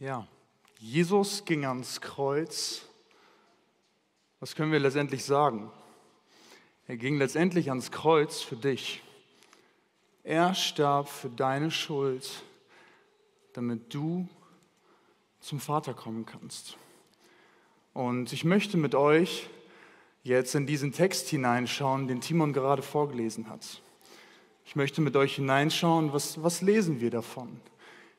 Ja, 0.01 0.27
Jesus 0.81 1.45
ging 1.45 1.65
ans 1.65 2.01
Kreuz. 2.01 2.83
Was 4.41 4.57
können 4.57 4.73
wir 4.73 4.81
letztendlich 4.81 5.25
sagen? 5.25 5.71
Er 6.93 6.99
ging 6.99 7.17
letztendlich 7.17 7.71
ans 7.71 7.91
Kreuz 7.91 8.43
für 8.43 8.55
dich. 8.55 9.03
Er 10.25 10.55
starb 10.55 11.09
für 11.09 11.31
deine 11.31 11.71
Schuld, 11.71 12.45
damit 13.55 13.95
du 13.95 14.29
zum 15.41 15.59
Vater 15.59 15.95
kommen 15.95 16.27
kannst. 16.27 16.77
Und 17.95 18.35
ich 18.35 18.45
möchte 18.45 18.77
mit 18.77 18.95
euch 18.95 19.49
jetzt 20.23 20.55
in 20.55 20.67
diesen 20.67 20.93
Text 20.93 21.31
hineinschauen, 21.31 22.09
den 22.09 22.21
Timon 22.21 22.53
gerade 22.53 22.83
vorgelesen 22.83 23.49
hat. 23.49 23.81
Ich 24.67 24.77
möchte 24.77 25.01
mit 25.01 25.17
euch 25.17 25.37
hineinschauen, 25.37 26.13
was, 26.13 26.43
was 26.43 26.61
lesen 26.61 27.01
wir 27.01 27.11
davon? 27.11 27.59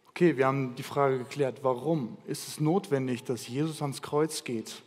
Okay, 0.09 0.36
wir 0.36 0.47
haben 0.47 0.73
die 0.73 0.81
Frage 0.81 1.19
geklärt, 1.19 1.59
warum 1.62 2.17
ist 2.25 2.47
es 2.47 2.59
notwendig, 2.59 3.23
dass 3.23 3.47
Jesus 3.47 3.83
ans 3.83 4.01
Kreuz 4.01 4.43
geht? 4.43 4.81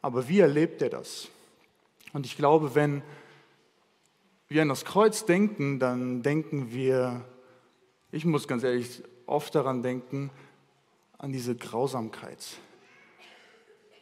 Aber 0.00 0.26
wie 0.26 0.40
erlebt 0.40 0.80
er 0.80 0.88
das? 0.88 1.28
Und 2.12 2.26
ich 2.26 2.36
glaube, 2.36 2.74
wenn 2.74 3.02
wir 4.48 4.62
an 4.62 4.68
das 4.68 4.84
Kreuz 4.84 5.24
denken, 5.24 5.78
dann 5.78 6.22
denken 6.22 6.72
wir, 6.72 7.24
ich 8.10 8.24
muss 8.24 8.48
ganz 8.48 8.64
ehrlich 8.64 9.02
oft 9.26 9.54
daran 9.54 9.82
denken, 9.82 10.30
an 11.18 11.32
diese 11.32 11.54
Grausamkeit. 11.54 12.58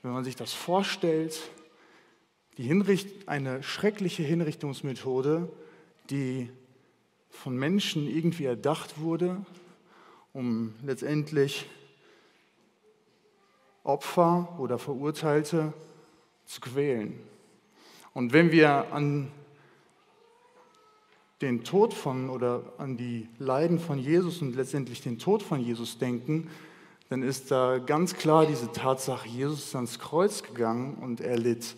Wenn 0.02 0.12
man 0.12 0.24
sich 0.24 0.36
das 0.36 0.54
vorstellt, 0.54 1.38
die 2.56 2.62
Hinricht, 2.62 3.28
eine 3.28 3.62
schreckliche 3.62 4.22
Hinrichtungsmethode, 4.22 5.50
die 6.10 6.50
von 7.30 7.56
Menschen 7.56 8.08
irgendwie 8.08 8.46
erdacht 8.46 9.00
wurde, 9.00 9.44
um 10.32 10.74
letztendlich 10.82 11.66
Opfer 13.84 14.56
oder 14.58 14.78
Verurteilte 14.78 15.72
zu 16.46 16.60
quälen. 16.60 17.18
Und 18.18 18.32
wenn 18.32 18.50
wir 18.50 18.92
an 18.92 19.30
den 21.40 21.62
Tod 21.62 21.94
von 21.94 22.30
oder 22.30 22.64
an 22.76 22.96
die 22.96 23.28
Leiden 23.38 23.78
von 23.78 23.96
Jesus 23.96 24.42
und 24.42 24.56
letztendlich 24.56 25.02
den 25.02 25.20
Tod 25.20 25.40
von 25.40 25.60
Jesus 25.60 25.98
denken, 25.98 26.50
dann 27.10 27.22
ist 27.22 27.52
da 27.52 27.78
ganz 27.78 28.14
klar 28.16 28.44
diese 28.44 28.72
Tatsache, 28.72 29.28
Jesus 29.28 29.66
ist 29.66 29.76
ans 29.76 30.00
Kreuz 30.00 30.42
gegangen 30.42 30.96
und 31.00 31.20
er 31.20 31.38
litt 31.38 31.76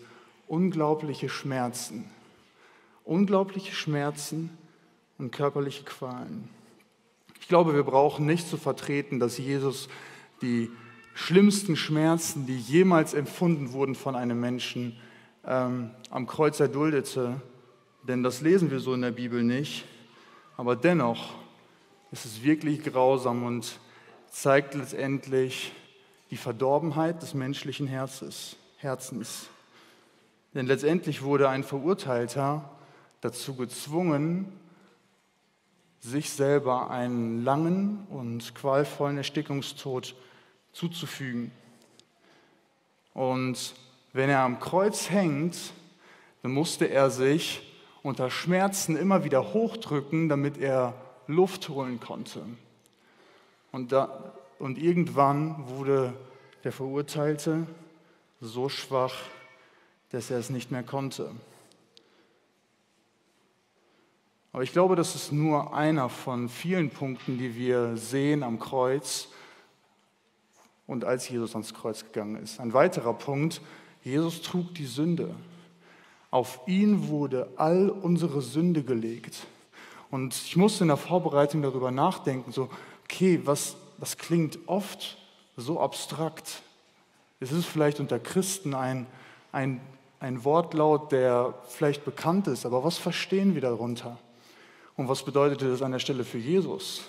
unglaubliche 0.49 1.29
Schmerzen. 1.29 2.07
Unglaubliche 3.05 3.75
Schmerzen 3.75 4.49
und 5.19 5.33
körperliche 5.33 5.85
Qualen. 5.85 6.49
Ich 7.39 7.49
glaube, 7.49 7.75
wir 7.75 7.85
brauchen 7.85 8.25
nicht 8.25 8.49
zu 8.49 8.57
vertreten, 8.57 9.21
dass 9.21 9.37
Jesus 9.37 9.91
die 10.41 10.71
schlimmsten 11.13 11.77
Schmerzen, 11.77 12.47
die 12.47 12.57
jemals 12.57 13.13
empfunden 13.13 13.73
wurden 13.73 13.95
von 13.95 14.17
einem 14.17 14.41
Menschen, 14.41 14.97
ähm, 15.47 15.91
am 16.11 16.27
Kreuz 16.27 16.61
erduldete. 16.61 17.41
Denn 18.03 18.23
das 18.23 18.41
lesen 18.41 18.71
wir 18.71 18.81
so 18.81 18.95
in 18.95 19.03
der 19.03 19.11
Bibel 19.11 19.43
nicht. 19.43 19.85
Aber 20.57 20.77
dennoch 20.77 21.35
ist 22.13 22.25
es 22.25 22.43
wirklich 22.43 22.83
grausam 22.83 23.45
und 23.45 23.79
zeigt 24.31 24.75
letztendlich 24.75 25.73
die 26.31 26.37
Verdorbenheit 26.37 27.23
des 27.23 27.35
menschlichen 27.35 27.87
Herzens. 27.87 28.57
Herzens. 28.79 29.49
Denn 30.55 30.67
letztendlich 30.67 31.23
wurde 31.23 31.49
ein 31.49 31.65
Verurteilter 31.65 32.69
dazu 33.21 33.55
gezwungen, 33.55 34.53
sich 36.01 36.31
selber 36.31 36.91
einen 36.91 37.45
langen 37.45 38.07
und 38.09 38.55
qualvollen 38.55 39.19
Erstickungstod 39.19 40.15
zuzufügen. 40.73 41.53
Und 43.13 43.75
wenn 44.13 44.31
er 44.31 44.41
am 44.41 44.59
Kreuz 44.59 45.11
hängt, 45.11 45.73
dann 46.43 46.53
musste 46.53 46.87
er 46.87 47.11
sich 47.11 47.67
unter 48.03 48.31
Schmerzen 48.31 48.97
immer 48.97 49.25
wieder 49.25 49.53
hochdrücken, 49.53 50.29
damit 50.29 50.59
er 50.59 50.95
Luft 51.27 51.69
holen 51.69 52.01
konnte. 52.01 52.43
Und, 53.73 53.93
da, 53.93 54.33
und 54.59 54.79
irgendwann 54.79 55.69
wurde 55.69 56.15
der 56.65 56.73
Verurteilte 56.73 57.67
so 58.41 58.69
schwach, 58.69 59.15
dass 60.11 60.31
er 60.31 60.39
es 60.39 60.51
nicht 60.51 60.71
mehr 60.71 60.83
konnte. 60.83 61.31
Aber 64.53 64.65
ich 64.65 64.73
glaube, 64.73 64.97
das 64.97 65.15
ist 65.15 65.31
nur 65.31 65.75
einer 65.75 66.09
von 66.09 66.49
vielen 66.49 66.91
Punkten, 66.91 67.39
die 67.39 67.55
wir 67.55 67.97
sehen 67.97 68.43
am 68.43 68.59
Kreuz 68.59 69.29
und 70.89 71.05
als 71.05 71.29
Jesus 71.29 71.53
ans 71.53 71.73
Kreuz 71.73 72.05
gegangen 72.05 72.43
ist. 72.43 72.59
Ein 72.59 72.73
weiterer 72.73 73.15
Punkt, 73.15 73.61
Jesus 74.03 74.43
trug 74.43 74.75
die 74.75 74.87
Sünde. 74.87 75.35
Auf 76.31 76.61
ihn 76.67 77.09
wurde 77.09 77.49
all 77.57 77.91
unsere 77.91 78.41
Sünde 78.41 78.83
gelegt. 78.83 79.47
Und 80.11 80.35
ich 80.35 80.57
musste 80.57 80.85
in 80.85 80.89
der 80.89 80.97
Vorbereitung 80.97 81.63
darüber 81.63 81.91
nachdenken, 81.91 82.53
so, 82.53 82.69
okay, 83.05 83.41
was, 83.45 83.77
was 83.99 84.17
klingt 84.17 84.59
oft 84.67 85.19
so 85.57 85.81
abstrakt? 85.81 86.63
Es 87.39 87.53
ist 87.53 87.67
vielleicht 87.67 88.01
unter 88.01 88.19
Christen 88.19 88.75
ein, 88.75 89.07
ein, 89.53 89.81
ein 90.19 90.45
Wortlaut, 90.45 91.13
der 91.13 91.55
vielleicht 91.69 92.05
bekannt 92.05 92.47
ist, 92.47 92.67
aber 92.67 92.85
was 92.85 92.99
verstehen 92.99 93.55
wir 93.55 93.63
darunter? 93.63 94.19
Und 94.97 95.09
was 95.09 95.25
bedeutete 95.25 95.71
das 95.71 95.83
an 95.83 95.93
der 95.93 95.99
Stelle 95.99 96.25
für 96.25 96.39
Jesus? 96.39 97.05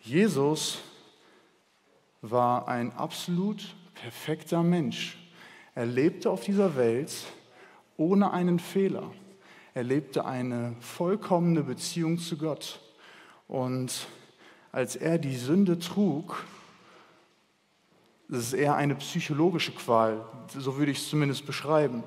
Jesus 0.00 0.78
war 2.22 2.68
ein 2.68 2.92
absolut 2.92 3.74
perfekter 3.94 4.62
Mensch. 4.62 5.19
Er 5.80 5.86
lebte 5.86 6.28
auf 6.28 6.44
dieser 6.44 6.76
Welt 6.76 7.10
ohne 7.96 8.34
einen 8.34 8.58
Fehler. 8.58 9.10
Er 9.72 9.82
lebte 9.82 10.26
eine 10.26 10.76
vollkommene 10.80 11.62
Beziehung 11.62 12.18
zu 12.18 12.36
Gott. 12.36 12.82
Und 13.48 14.06
als 14.72 14.94
er 14.94 15.16
die 15.16 15.34
Sünde 15.34 15.78
trug, 15.78 16.44
das 18.28 18.48
ist 18.48 18.52
eher 18.52 18.74
eine 18.74 18.94
psychologische 18.96 19.72
Qual, 19.72 20.22
so 20.54 20.76
würde 20.76 20.92
ich 20.92 20.98
es 20.98 21.08
zumindest 21.08 21.46
beschreiben. 21.46 22.04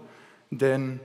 Denn 0.51 0.99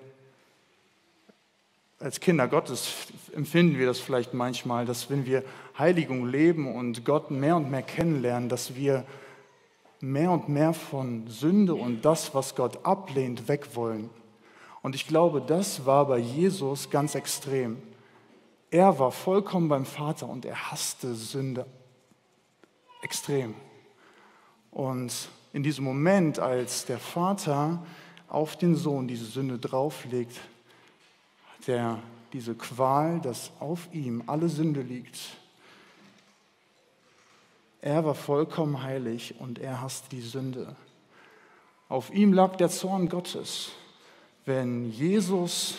als 1.99 2.21
Kinder 2.21 2.49
Gottes 2.49 3.07
empfinden 3.35 3.79
wir 3.79 3.87
das 3.87 3.99
vielleicht 3.99 4.35
manchmal, 4.35 4.85
dass 4.85 5.09
wenn 5.09 5.25
wir 5.25 5.43
Heiligung 5.79 6.29
leben 6.29 6.77
und 6.77 7.07
Gott 7.07 7.31
mehr 7.31 7.57
und 7.57 7.71
mehr 7.71 7.81
kennenlernen, 7.81 8.51
dass 8.51 8.77
wir 8.77 9.07
mehr 10.01 10.31
und 10.31 10.49
mehr 10.49 10.73
von 10.73 11.27
Sünde 11.29 11.75
und 11.75 12.05
das, 12.05 12.35
was 12.35 12.55
Gott 12.55 12.85
ablehnt, 12.85 13.49
weg 13.49 13.75
wollen. 13.75 14.11
Und 14.83 14.95
ich 14.95 15.07
glaube, 15.07 15.41
das 15.41 15.87
war 15.87 16.07
bei 16.07 16.19
Jesus 16.19 16.91
ganz 16.91 17.15
extrem. 17.15 17.83
Er 18.71 18.99
war 18.99 19.11
vollkommen 19.11 19.69
beim 19.69 19.85
Vater 19.85 20.29
und 20.29 20.45
er 20.45 20.71
hasste 20.71 21.15
Sünde 21.15 21.67
extrem. 23.03 23.55
Und 24.71 25.29
in 25.53 25.63
diesem 25.63 25.85
Moment, 25.85 26.39
als 26.39 26.85
der 26.85 26.99
Vater 26.99 27.83
auf 28.29 28.57
den 28.57 28.77
Sohn 28.77 29.09
diese 29.09 29.25
Sünde 29.25 29.59
drauflegt, 29.59 30.39
der 31.67 31.99
diese 32.33 32.55
Qual, 32.55 33.21
dass 33.21 33.51
auf 33.59 33.89
ihm 33.93 34.23
alle 34.27 34.49
Sünde 34.49 34.83
liegt. 34.83 35.19
Er 37.81 38.05
war 38.05 38.15
vollkommen 38.15 38.83
heilig 38.83 39.37
und 39.39 39.59
er 39.59 39.81
hasste 39.81 40.09
die 40.11 40.21
Sünde. 40.21 40.75
Auf 41.89 42.13
ihm 42.13 42.33
lag 42.33 42.57
der 42.57 42.69
Zorn 42.69 43.09
Gottes. 43.09 43.71
Wenn 44.45 44.91
Jesus, 44.91 45.77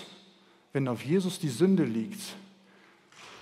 wenn 0.74 0.88
auf 0.88 1.04
Jesus 1.04 1.40
die 1.40 1.50
Sünde 1.50 1.84
liegt, 1.84 2.22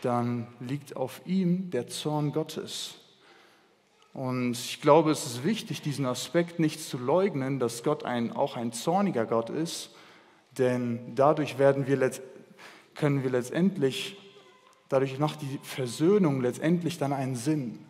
dann 0.01 0.47
liegt 0.59 0.95
auf 0.95 1.21
ihm 1.25 1.69
der 1.69 1.87
Zorn 1.87 2.31
Gottes. 2.31 2.95
Und 4.13 4.53
ich 4.53 4.81
glaube, 4.81 5.11
es 5.11 5.25
ist 5.25 5.43
wichtig, 5.43 5.81
diesen 5.81 6.05
Aspekt 6.05 6.59
nicht 6.59 6.81
zu 6.81 6.97
leugnen, 6.97 7.59
dass 7.59 7.83
Gott 7.83 8.03
ein, 8.03 8.31
auch 8.31 8.55
ein 8.57 8.73
zorniger 8.73 9.25
Gott 9.25 9.49
ist, 9.49 9.91
denn 10.57 11.13
dadurch 11.15 11.59
werden 11.59 11.85
wir 11.85 12.11
können 12.95 13.23
wir 13.23 13.29
letztendlich, 13.29 14.17
dadurch 14.89 15.19
macht 15.19 15.41
die 15.41 15.59
Versöhnung 15.61 16.41
letztendlich 16.41 16.97
dann 16.97 17.13
einen 17.13 17.35
Sinn. 17.35 17.86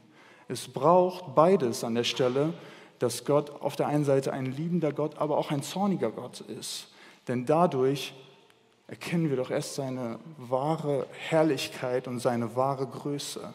Es 0.48 0.68
braucht 0.68 1.36
beides 1.36 1.84
an 1.84 1.96
der 1.96 2.04
Stelle, 2.04 2.54
dass 3.00 3.26
Gott 3.26 3.62
auf 3.62 3.76
der 3.76 3.88
einen 3.88 4.06
Seite 4.06 4.34
ein 4.34 4.46
liebender 4.46 4.92
Gott, 4.92 5.18
aber 5.18 5.38
auch 5.38 5.52
ein 5.52 5.62
zorniger 5.62 6.10
Gott 6.10 6.42
ist. 6.42 6.88
Denn 7.28 7.46
dadurch 7.46 8.14
erkennen 8.88 9.30
wir 9.30 9.38
doch 9.38 9.52
erst 9.52 9.76
seine 9.76 10.20
wahre 10.38 11.06
Herrlichkeit 11.12 12.08
und 12.08 12.20
seine 12.20 12.56
wahre 12.56 12.88
Größe. 12.88 13.54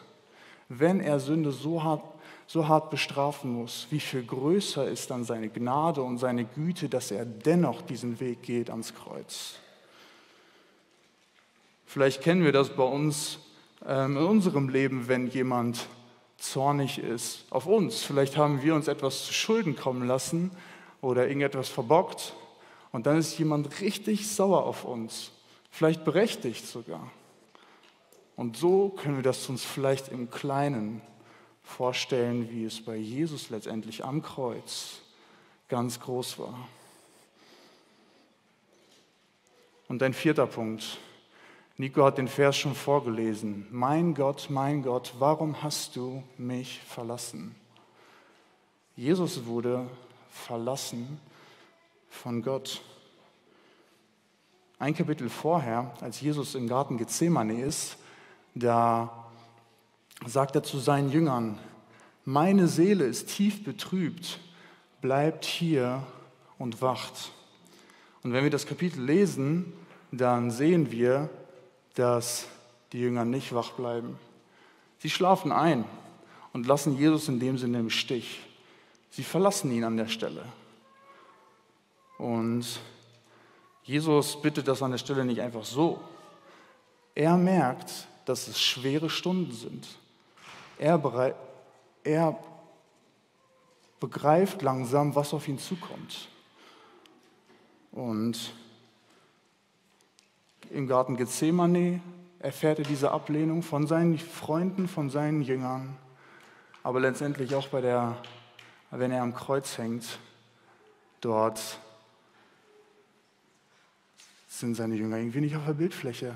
Wenn 0.69 0.99
er 0.99 1.19
Sünde 1.19 1.51
so 1.51 1.83
hart, 1.83 2.03
so 2.45 2.67
hart 2.67 2.89
bestrafen 2.89 3.51
muss, 3.51 3.87
wie 3.89 3.99
viel 3.99 4.23
größer 4.23 4.87
ist 4.87 5.09
dann 5.09 5.23
seine 5.23 5.49
Gnade 5.49 6.01
und 6.01 6.19
seine 6.19 6.45
Güte, 6.45 6.87
dass 6.87 7.11
er 7.11 7.25
dennoch 7.25 7.81
diesen 7.81 8.19
Weg 8.19 8.43
geht 8.43 8.69
ans 8.69 8.93
Kreuz. 8.93 9.55
Vielleicht 11.85 12.21
kennen 12.21 12.43
wir 12.43 12.51
das 12.51 12.69
bei 12.69 12.83
uns 12.83 13.39
ähm, 13.85 14.17
in 14.17 14.23
unserem 14.23 14.69
Leben, 14.69 15.07
wenn 15.07 15.27
jemand 15.27 15.87
zornig 16.43 16.99
ist 16.99 17.45
auf 17.49 17.65
uns. 17.65 18.03
Vielleicht 18.03 18.37
haben 18.37 18.61
wir 18.61 18.75
uns 18.75 18.87
etwas 18.87 19.25
zu 19.25 19.33
Schulden 19.33 19.75
kommen 19.75 20.07
lassen 20.07 20.51
oder 21.01 21.27
irgendetwas 21.27 21.69
verbockt 21.69 22.33
und 22.91 23.05
dann 23.07 23.17
ist 23.17 23.37
jemand 23.39 23.81
richtig 23.81 24.29
sauer 24.29 24.65
auf 24.65 24.83
uns, 24.83 25.31
vielleicht 25.71 26.03
berechtigt 26.03 26.67
sogar. 26.67 27.11
Und 28.35 28.57
so 28.57 28.89
können 28.89 29.15
wir 29.15 29.23
das 29.23 29.47
uns 29.49 29.63
vielleicht 29.63 30.09
im 30.09 30.29
Kleinen 30.29 31.01
vorstellen, 31.63 32.49
wie 32.51 32.65
es 32.65 32.83
bei 32.83 32.95
Jesus 32.95 33.49
letztendlich 33.49 34.03
am 34.03 34.21
Kreuz 34.21 35.01
ganz 35.69 35.99
groß 35.99 36.39
war. 36.39 36.67
Und 39.87 40.03
ein 40.03 40.13
vierter 40.13 40.47
Punkt. 40.47 40.97
Nico 41.75 42.05
hat 42.05 42.19
den 42.19 42.27
Vers 42.27 42.57
schon 42.57 42.75
vorgelesen. 42.75 43.65
Mein 43.71 44.13
Gott, 44.13 44.47
mein 44.49 44.83
Gott, 44.83 45.15
warum 45.17 45.63
hast 45.63 45.95
du 45.95 46.21
mich 46.37 46.79
verlassen? 46.81 47.55
Jesus 48.95 49.47
wurde 49.47 49.87
verlassen 50.29 51.19
von 52.11 52.43
Gott. 52.43 52.83
Ein 54.77 54.93
Kapitel 54.93 55.29
vorher, 55.29 55.91
als 55.99 56.21
Jesus 56.21 56.53
im 56.53 56.67
Garten 56.67 56.97
Gethsemane 56.97 57.63
ist, 57.63 57.97
da 58.53 59.25
sagt 60.27 60.55
er 60.55 60.61
zu 60.61 60.77
seinen 60.77 61.09
Jüngern, 61.09 61.57
meine 62.23 62.67
Seele 62.67 63.05
ist 63.05 63.29
tief 63.29 63.63
betrübt, 63.63 64.39
bleibt 65.01 65.43
hier 65.43 66.03
und 66.59 66.83
wacht. 66.83 67.31
Und 68.21 68.31
wenn 68.31 68.43
wir 68.43 68.51
das 68.51 68.67
Kapitel 68.67 69.03
lesen, 69.03 69.73
dann 70.11 70.51
sehen 70.51 70.91
wir, 70.91 71.31
dass 71.95 72.47
die 72.91 72.99
Jünger 72.99 73.25
nicht 73.25 73.53
wach 73.53 73.71
bleiben. 73.71 74.17
Sie 74.99 75.09
schlafen 75.09 75.51
ein 75.51 75.85
und 76.53 76.67
lassen 76.67 76.97
Jesus 76.97 77.27
in 77.27 77.39
dem 77.39 77.57
Sinne 77.57 77.79
im 77.79 77.89
Stich. 77.89 78.41
Sie 79.09 79.23
verlassen 79.23 79.71
ihn 79.71 79.83
an 79.83 79.97
der 79.97 80.07
Stelle. 80.07 80.45
Und 82.17 82.79
Jesus 83.83 84.41
bittet 84.41 84.67
das 84.67 84.81
an 84.81 84.91
der 84.91 84.97
Stelle 84.97 85.25
nicht 85.25 85.41
einfach 85.41 85.65
so. 85.65 85.99
Er 87.15 87.35
merkt, 87.37 88.07
dass 88.25 88.47
es 88.47 88.61
schwere 88.61 89.09
Stunden 89.09 89.51
sind. 89.51 89.87
Er, 90.79 91.35
er 92.03 92.39
begreift 93.99 94.61
langsam, 94.61 95.13
was 95.15 95.33
auf 95.33 95.47
ihn 95.47 95.59
zukommt. 95.59 96.27
Und 97.91 98.53
im 100.71 100.87
Garten 100.87 101.17
Gethsemane 101.17 102.01
erfährt 102.39 102.79
er 102.79 102.85
diese 102.85 103.11
Ablehnung 103.11 103.63
von 103.63 103.87
seinen 103.87 104.17
Freunden, 104.17 104.87
von 104.87 105.09
seinen 105.09 105.41
Jüngern, 105.41 105.97
aber 106.83 106.99
letztendlich 106.99 107.55
auch 107.55 107.67
bei 107.67 107.81
der, 107.81 108.17
wenn 108.91 109.11
er 109.11 109.23
am 109.23 109.33
Kreuz 109.33 109.77
hängt, 109.77 110.19
dort 111.21 111.79
sind 114.47 114.75
seine 114.75 114.95
Jünger 114.95 115.17
irgendwie 115.17 115.41
nicht 115.41 115.55
auf 115.55 115.65
der 115.65 115.73
Bildfläche. 115.73 116.35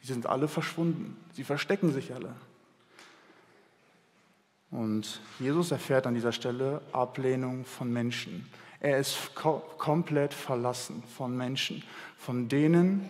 Sie 0.00 0.12
sind 0.12 0.26
alle 0.26 0.48
verschwunden. 0.48 1.16
Sie 1.32 1.44
verstecken 1.44 1.92
sich 1.92 2.12
alle. 2.12 2.34
Und 4.70 5.20
Jesus 5.38 5.70
erfährt 5.70 6.06
an 6.06 6.14
dieser 6.14 6.32
Stelle 6.32 6.80
Ablehnung 6.92 7.64
von 7.64 7.92
Menschen. 7.92 8.48
Er 8.80 8.98
ist 8.98 9.34
ko 9.34 9.62
komplett 9.78 10.34
verlassen 10.34 11.02
von 11.16 11.36
Menschen, 11.36 11.84
von 12.16 12.48
denen, 12.48 13.08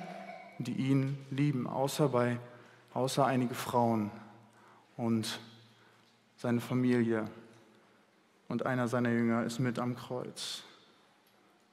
die 0.65 0.73
ihn 0.73 1.19
lieben, 1.31 1.67
außer, 1.67 2.09
bei, 2.09 2.39
außer 2.95 3.27
einige 3.27 3.55
Frauen 3.55 4.11
und 4.97 5.41
seine 6.37 6.61
Familie. 6.61 7.29
Und 8.49 8.67
einer 8.67 8.89
seiner 8.89 9.11
Jünger 9.11 9.45
ist 9.45 9.59
mit 9.59 9.79
am 9.79 9.97
Kreuz, 9.97 10.63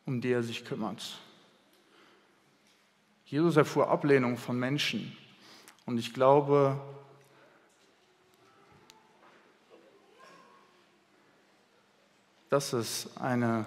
um 0.06 0.22
die 0.22 0.32
er 0.32 0.44
sich 0.44 0.64
kümmert. 0.64 1.20
Jesus 3.26 3.58
erfuhr 3.58 3.90
Ablehnung 3.90 4.38
von 4.38 4.58
Menschen. 4.58 5.16
Und 5.86 5.98
ich 5.98 6.14
glaube, 6.14 6.80
das, 12.50 12.74
ist 12.74 13.18
eine, 13.18 13.66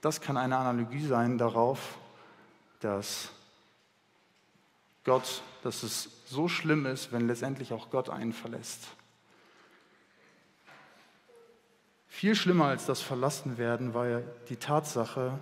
das 0.00 0.20
kann 0.20 0.36
eine 0.36 0.56
Analogie 0.56 1.04
sein 1.04 1.38
darauf, 1.38 1.98
dass 2.80 3.30
Gott, 5.04 5.42
dass 5.62 5.82
es 5.82 6.08
so 6.26 6.48
schlimm 6.48 6.86
ist, 6.86 7.12
wenn 7.12 7.26
letztendlich 7.26 7.72
auch 7.72 7.90
Gott 7.90 8.08
einen 8.08 8.32
verlässt. 8.32 8.88
Viel 12.08 12.34
schlimmer 12.34 12.66
als 12.66 12.86
das 12.86 13.00
Verlassenwerden 13.00 13.94
war 13.94 14.06
ja 14.06 14.20
die 14.48 14.56
Tatsache, 14.56 15.38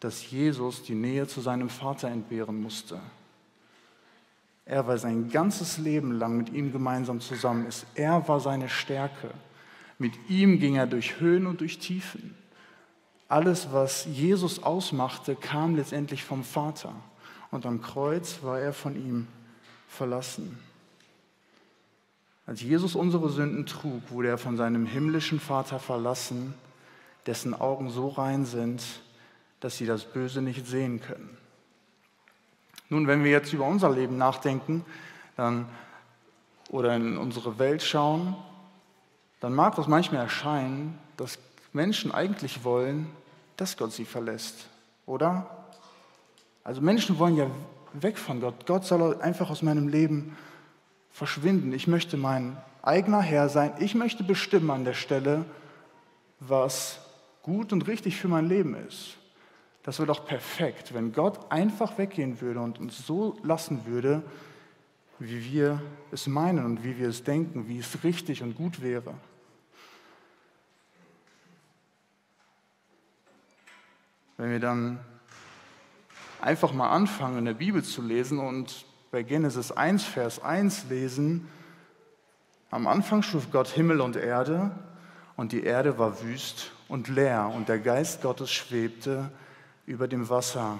dass 0.00 0.30
Jesus 0.30 0.82
die 0.82 0.94
Nähe 0.94 1.26
zu 1.26 1.40
seinem 1.40 1.68
Vater 1.68 2.08
entbehren 2.08 2.60
musste. 2.60 3.00
Er 4.64 4.86
war 4.88 4.98
sein 4.98 5.30
ganzes 5.30 5.78
Leben 5.78 6.12
lang 6.12 6.36
mit 6.36 6.52
ihm 6.52 6.72
gemeinsam 6.72 7.20
zusammen 7.20 7.66
ist. 7.66 7.86
Er 7.94 8.26
war 8.26 8.40
seine 8.40 8.68
Stärke. 8.68 9.30
Mit 9.98 10.14
ihm 10.28 10.58
ging 10.58 10.74
er 10.74 10.88
durch 10.88 11.20
Höhen 11.20 11.46
und 11.46 11.60
durch 11.60 11.78
Tiefen. 11.78 12.36
Alles, 13.28 13.72
was 13.72 14.06
Jesus 14.06 14.62
ausmachte, 14.62 15.36
kam 15.36 15.76
letztendlich 15.76 16.24
vom 16.24 16.42
Vater. 16.42 16.94
Und 17.50 17.66
am 17.66 17.80
Kreuz 17.80 18.42
war 18.42 18.60
er 18.60 18.72
von 18.72 18.96
ihm 18.96 19.28
verlassen. 19.88 20.58
Als 22.46 22.60
Jesus 22.60 22.94
unsere 22.94 23.28
Sünden 23.28 23.66
trug, 23.66 24.02
wurde 24.10 24.28
er 24.28 24.38
von 24.38 24.56
seinem 24.56 24.86
himmlischen 24.86 25.40
Vater 25.40 25.78
verlassen, 25.80 26.54
dessen 27.26 27.54
Augen 27.54 27.90
so 27.90 28.08
rein 28.08 28.44
sind, 28.44 28.82
dass 29.60 29.76
sie 29.76 29.86
das 29.86 30.04
Böse 30.04 30.42
nicht 30.42 30.66
sehen 30.66 31.00
können. 31.00 31.36
Nun, 32.88 33.08
wenn 33.08 33.24
wir 33.24 33.32
jetzt 33.32 33.52
über 33.52 33.66
unser 33.66 33.90
Leben 33.90 34.16
nachdenken 34.16 34.84
dann, 35.36 35.66
oder 36.68 36.94
in 36.94 37.16
unsere 37.16 37.58
Welt 37.58 37.82
schauen, 37.82 38.36
dann 39.40 39.54
mag 39.54 39.74
das 39.76 39.88
manchmal 39.88 40.22
erscheinen, 40.22 40.98
dass 41.16 41.38
Menschen 41.72 42.12
eigentlich 42.12 42.64
wollen, 42.64 43.10
dass 43.56 43.76
Gott 43.76 43.92
sie 43.92 44.04
verlässt, 44.04 44.68
oder? 45.04 45.55
Also 46.66 46.80
Menschen 46.80 47.20
wollen 47.20 47.36
ja 47.36 47.48
weg 47.92 48.18
von 48.18 48.40
Gott. 48.40 48.66
Gott 48.66 48.84
soll 48.84 49.20
einfach 49.20 49.50
aus 49.50 49.62
meinem 49.62 49.86
Leben 49.86 50.36
verschwinden. 51.12 51.72
Ich 51.72 51.86
möchte 51.86 52.16
mein 52.16 52.56
eigener 52.82 53.22
Herr 53.22 53.48
sein. 53.48 53.72
Ich 53.78 53.94
möchte 53.94 54.24
bestimmen 54.24 54.72
an 54.72 54.84
der 54.84 54.94
Stelle, 54.94 55.44
was 56.40 56.98
gut 57.42 57.72
und 57.72 57.86
richtig 57.86 58.16
für 58.16 58.26
mein 58.26 58.48
Leben 58.48 58.74
ist. 58.74 59.16
Das 59.84 60.00
wäre 60.00 60.08
doch 60.08 60.26
perfekt, 60.26 60.92
wenn 60.92 61.12
Gott 61.12 61.52
einfach 61.52 61.98
weggehen 61.98 62.40
würde 62.40 62.58
und 62.58 62.80
uns 62.80 63.06
so 63.06 63.38
lassen 63.44 63.86
würde, 63.86 64.24
wie 65.20 65.44
wir 65.44 65.80
es 66.10 66.26
meinen 66.26 66.64
und 66.64 66.82
wie 66.82 66.98
wir 66.98 67.10
es 67.10 67.22
denken, 67.22 67.68
wie 67.68 67.78
es 67.78 68.02
richtig 68.02 68.42
und 68.42 68.56
gut 68.56 68.82
wäre. 68.82 69.14
Wenn 74.36 74.50
wir 74.50 74.58
dann 74.58 74.98
einfach 76.46 76.72
mal 76.72 76.90
anfangen, 76.90 77.38
in 77.38 77.44
der 77.44 77.54
Bibel 77.54 77.82
zu 77.82 78.00
lesen 78.00 78.38
und 78.38 78.86
bei 79.10 79.24
Genesis 79.24 79.72
1, 79.72 80.04
Vers 80.04 80.40
1 80.40 80.88
lesen, 80.88 81.48
am 82.70 82.86
Anfang 82.86 83.22
schuf 83.22 83.50
Gott 83.50 83.66
Himmel 83.66 84.00
und 84.00 84.14
Erde 84.14 84.70
und 85.36 85.50
die 85.50 85.64
Erde 85.64 85.98
war 85.98 86.22
wüst 86.22 86.70
und 86.86 87.08
leer 87.08 87.50
und 87.52 87.68
der 87.68 87.80
Geist 87.80 88.22
Gottes 88.22 88.52
schwebte 88.52 89.32
über 89.86 90.06
dem 90.06 90.28
Wasser, 90.28 90.78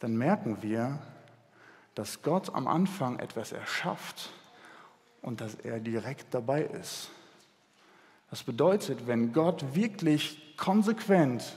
dann 0.00 0.14
merken 0.14 0.58
wir, 0.60 0.98
dass 1.94 2.20
Gott 2.20 2.54
am 2.54 2.66
Anfang 2.66 3.18
etwas 3.20 3.52
erschafft 3.52 4.28
und 5.22 5.40
dass 5.40 5.54
er 5.54 5.80
direkt 5.80 6.34
dabei 6.34 6.64
ist. 6.64 7.08
Das 8.28 8.42
bedeutet, 8.42 9.06
wenn 9.06 9.32
Gott 9.32 9.74
wirklich 9.74 10.54
konsequent 10.58 11.56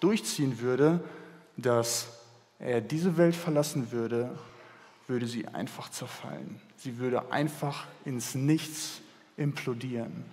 durchziehen 0.00 0.58
würde, 0.58 0.98
dass 1.56 2.15
er 2.58 2.80
diese 2.80 3.16
Welt 3.16 3.36
verlassen 3.36 3.92
würde, 3.92 4.38
würde 5.06 5.26
sie 5.26 5.46
einfach 5.46 5.90
zerfallen. 5.90 6.60
Sie 6.76 6.98
würde 6.98 7.30
einfach 7.30 7.86
ins 8.04 8.34
Nichts 8.34 9.00
implodieren. 9.36 10.24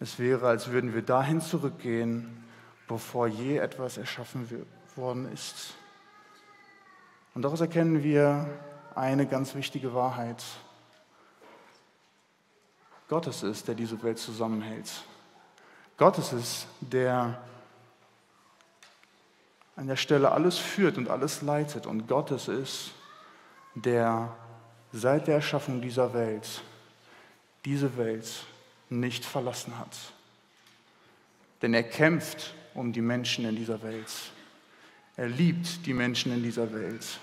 Es 0.00 0.18
wäre, 0.18 0.46
als 0.48 0.70
würden 0.70 0.94
wir 0.94 1.02
dahin 1.02 1.40
zurückgehen, 1.40 2.44
bevor 2.86 3.26
je 3.26 3.58
etwas 3.58 3.98
erschaffen 3.98 4.48
worden 4.94 5.30
ist. 5.32 5.74
Und 7.34 7.42
daraus 7.42 7.60
erkennen 7.60 8.02
wir 8.02 8.48
eine 8.94 9.26
ganz 9.26 9.54
wichtige 9.54 9.94
Wahrheit. 9.94 10.44
Gott 13.08 13.26
ist 13.26 13.66
der 13.66 13.74
diese 13.74 14.00
Welt 14.02 14.18
zusammenhält. 14.18 15.04
Gott 15.98 16.16
ist 16.18 16.32
es, 16.32 16.66
der 16.80 17.42
an 19.74 19.86
der 19.86 19.96
Stelle 19.96 20.32
alles 20.32 20.56
führt 20.56 20.96
und 20.96 21.08
alles 21.08 21.42
leitet. 21.42 21.86
Und 21.86 22.06
Gott 22.08 22.30
ist 22.30 22.48
es, 22.48 22.90
der 23.74 24.34
seit 24.92 25.26
der 25.26 25.36
Erschaffung 25.36 25.80
dieser 25.80 26.14
Welt 26.14 26.62
diese 27.64 27.96
Welt 27.96 28.46
nicht 28.88 29.24
verlassen 29.24 29.78
hat. 29.78 29.96
Denn 31.60 31.74
er 31.74 31.82
kämpft 31.82 32.54
um 32.74 32.92
die 32.92 33.02
Menschen 33.02 33.44
in 33.44 33.56
dieser 33.56 33.82
Welt. 33.82 34.10
Er 35.16 35.28
liebt 35.28 35.84
die 35.84 35.92
Menschen 35.92 36.32
in 36.32 36.42
dieser 36.42 36.72
Welt. 36.72 37.18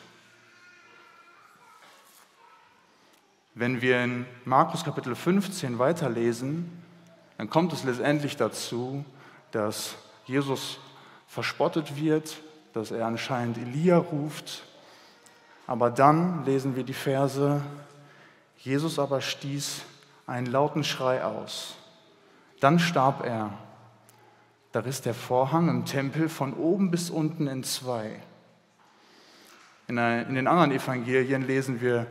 Wenn 3.54 3.82
wir 3.82 4.04
in 4.04 4.26
Markus 4.44 4.84
Kapitel 4.84 5.16
15 5.16 5.80
weiterlesen, 5.80 6.85
dann 7.38 7.50
kommt 7.50 7.74
es 7.74 7.84
letztendlich 7.84 8.38
dazu, 8.38 9.04
dass 9.52 9.96
Jesus 10.26 10.80
verspottet 11.28 11.96
wird, 11.96 12.38
dass 12.74 12.92
er 12.92 13.06
anscheinend 13.06 13.58
Elia 13.58 13.98
ruft. 13.98 14.64
Aber 15.68 15.90
dann 15.90 16.46
lesen 16.46 16.76
wir 16.76 16.84
die 16.84 16.94
Verse, 16.94 17.62
Jesus 18.58 19.00
aber 19.00 19.22
stieß 19.22 19.82
einen 20.28 20.48
lauten 20.48 20.84
Schrei 20.84 21.24
aus. 21.24 21.76
Dann 22.60 22.80
starb 22.80 23.26
er. 23.26 23.52
Da 24.72 24.82
riss 24.82 25.02
der 25.02 25.14
Vorhang 25.14 25.70
im 25.70 25.86
Tempel 25.86 26.30
von 26.30 26.54
oben 26.54 26.92
bis 26.92 27.10
unten 27.10 27.48
in 27.48 27.64
zwei. 27.64 28.22
In, 29.88 29.96
den 29.96 30.48
anderen 30.48 30.72
Evangelien 30.72 31.46
lesen 31.46 31.80
wir 31.80 32.08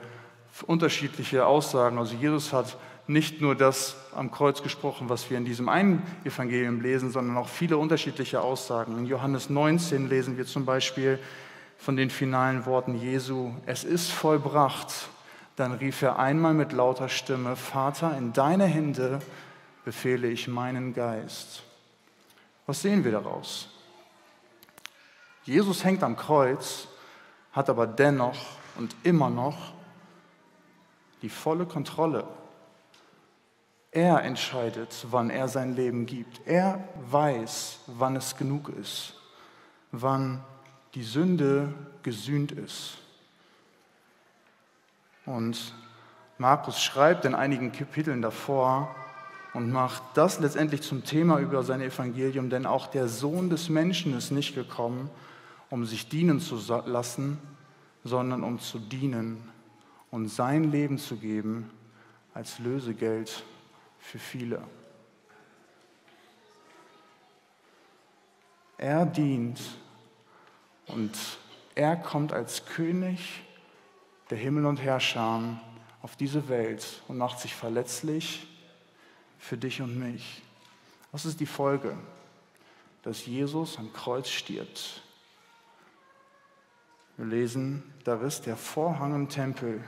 unterschiedliche 0.67 1.45
Aussagen. 1.45 1.99
Also 1.99 2.15
Jesus 2.15 2.53
hat 2.53 2.77
nicht 3.07 3.41
nur 3.41 3.55
das 3.55 3.97
am 4.15 4.31
Kreuz 4.31 4.63
gesprochen, 4.63 5.09
was 5.09 5.29
wir 5.29 5.37
in 5.37 5.45
diesem 5.45 5.69
einen 5.69 6.03
Evangelium 6.25 6.81
lesen, 6.81 7.11
sondern 7.11 7.37
auch 7.37 7.49
viele 7.49 7.77
unterschiedliche 7.77 8.41
Aussagen. 8.41 8.99
In 8.99 9.07
Johannes 9.07 9.51
19 9.51 10.09
lesen 10.09 10.37
wir 10.39 10.47
zum 10.47 10.65
Beispiel 10.65 11.19
von 11.77 11.97
den 11.97 12.09
finalen 12.09 12.65
Worten 12.65 12.95
Jesu, 12.95 13.53
es 13.67 13.85
ist 13.85 14.11
vollbracht. 14.11 15.09
Dann 15.57 15.73
rief 15.73 16.03
er 16.03 16.19
einmal 16.19 16.55
mit 16.55 16.73
lauter 16.73 17.09
Stimme, 17.09 17.57
Vater, 17.57 18.17
in 18.17 18.33
deine 18.33 18.65
Hände 18.65 19.21
befehle 19.85 20.29
ich 20.29 20.49
meinen 20.49 20.95
Geist. 20.95 21.63
Was 22.67 22.81
sehen 22.81 23.05
wir 23.05 23.13
daraus? 23.13 23.69
Jesus 25.45 25.85
hängt 25.85 26.03
am 26.03 26.17
Kreuz, 26.17 26.89
hat 27.53 27.69
aber 27.69 27.87
dennoch 27.87 28.39
und 28.77 28.97
immer 29.03 29.29
noch 29.29 29.75
die 31.21 31.29
volle 31.29 31.67
Kontrolle. 31.67 32.27
Er 33.95 34.25
entscheidet, 34.25 35.07
wann 35.13 35.31
er 35.31 35.47
sein 35.47 35.77
Leben 35.77 36.05
gibt. 36.05 36.41
Er 36.47 36.83
weiß, 37.11 37.79
wann 37.87 38.17
es 38.17 38.37
genug 38.37 38.69
ist, 38.69 39.15
wann 39.93 40.43
die 40.97 41.05
Sünde 41.05 41.73
gesühnt 42.03 42.51
ist. 42.51 42.99
Und 45.27 45.75
Markus 46.39 46.83
schreibt 46.83 47.25
in 47.25 47.37
einigen 47.37 47.71
Kapiteln 47.71 48.21
davor 48.21 48.93
und 49.53 49.71
macht 49.71 50.03
das 50.15 50.41
letztendlich 50.41 50.83
zum 50.83 51.05
Thema 51.05 51.39
über 51.39 51.63
sein 51.63 51.81
Evangelium, 51.81 52.51
denn 52.51 52.67
auch 52.67 52.89
der 52.89 53.07
Sohn 53.07 53.49
des 53.49 53.69
Menschen 53.69 54.19
ist 54.19 54.33
nicht 54.33 54.57
gekommen, 54.57 55.09
um 55.71 55.87
sich 55.87 56.09
dienen 56.09 56.41
zu 56.41 56.57
lassen, 56.87 57.39
sondern 58.03 58.43
um 58.43 58.59
zu 58.59 58.81
dienen 58.81 59.49
und 60.11 60.27
sein 60.27 60.73
Leben 60.73 60.99
zu 60.99 61.15
geben 61.15 61.71
als 62.35 62.59
Lösegeld 62.59 63.45
für 64.05 64.19
viele. 64.19 64.63
Er 68.77 69.07
dient 69.07 69.61
und 70.87 71.17
er 71.75 71.97
kommt 71.97 72.33
als 72.33 72.67
König 72.67 73.43
der 74.31 74.39
Himmel 74.39 74.67
und 74.67 74.81
Herrscher 74.81 75.59
auf 76.03 76.17
diese 76.17 76.49
Welt 76.49 77.03
und 77.09 77.17
macht 77.17 77.41
sich 77.41 77.55
verletzlich 77.55 78.47
für 79.39 79.57
dich 79.57 79.81
und 79.81 79.99
mich. 79.99 80.43
Was 81.11 81.25
ist 81.25 81.41
die 81.41 81.47
Folge? 81.47 81.97
Dass 83.03 83.27
Jesus 83.27 83.79
am 83.79 83.93
Kreuz 83.93 84.29
stirbt. 84.29 85.03
Wir 87.17 87.27
lesen, 87.27 87.95
da 88.05 88.17
riss 88.17 88.43
der 88.43 88.57
Vorhang 88.57 89.15
im 89.15 89.29
Tempel 89.29 89.83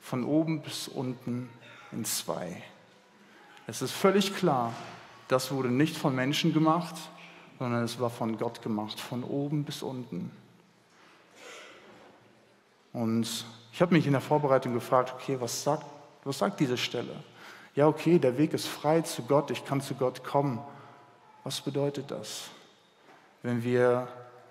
von 0.00 0.24
oben 0.24 0.62
bis 0.62 0.88
unten 0.88 1.48
in 1.90 2.04
zwei. 2.04 2.62
Es 3.68 3.82
ist 3.82 3.92
völlig 3.92 4.34
klar, 4.34 4.72
das 5.26 5.50
wurde 5.50 5.68
nicht 5.68 5.96
von 5.96 6.14
Menschen 6.14 6.52
gemacht, 6.52 6.94
sondern 7.58 7.82
es 7.82 7.98
war 7.98 8.10
von 8.10 8.38
Gott 8.38 8.62
gemacht, 8.62 9.00
von 9.00 9.24
oben 9.24 9.64
bis 9.64 9.82
unten. 9.82 10.30
Und 12.92 13.44
ich 13.72 13.82
habe 13.82 13.94
mich 13.94 14.06
in 14.06 14.12
der 14.12 14.20
Vorbereitung 14.20 14.72
gefragt, 14.72 15.12
okay, 15.14 15.36
was 15.40 15.64
sagt, 15.64 15.84
was 16.24 16.38
sagt 16.38 16.60
diese 16.60 16.76
Stelle? 16.76 17.14
Ja, 17.74 17.88
okay, 17.88 18.18
der 18.18 18.38
Weg 18.38 18.54
ist 18.54 18.68
frei 18.68 19.00
zu 19.00 19.22
Gott, 19.22 19.50
ich 19.50 19.64
kann 19.64 19.80
zu 19.80 19.94
Gott 19.94 20.22
kommen. 20.22 20.60
Was 21.42 21.60
bedeutet 21.60 22.10
das? 22.10 22.44
Wenn 23.42 23.62
wir 23.64 24.08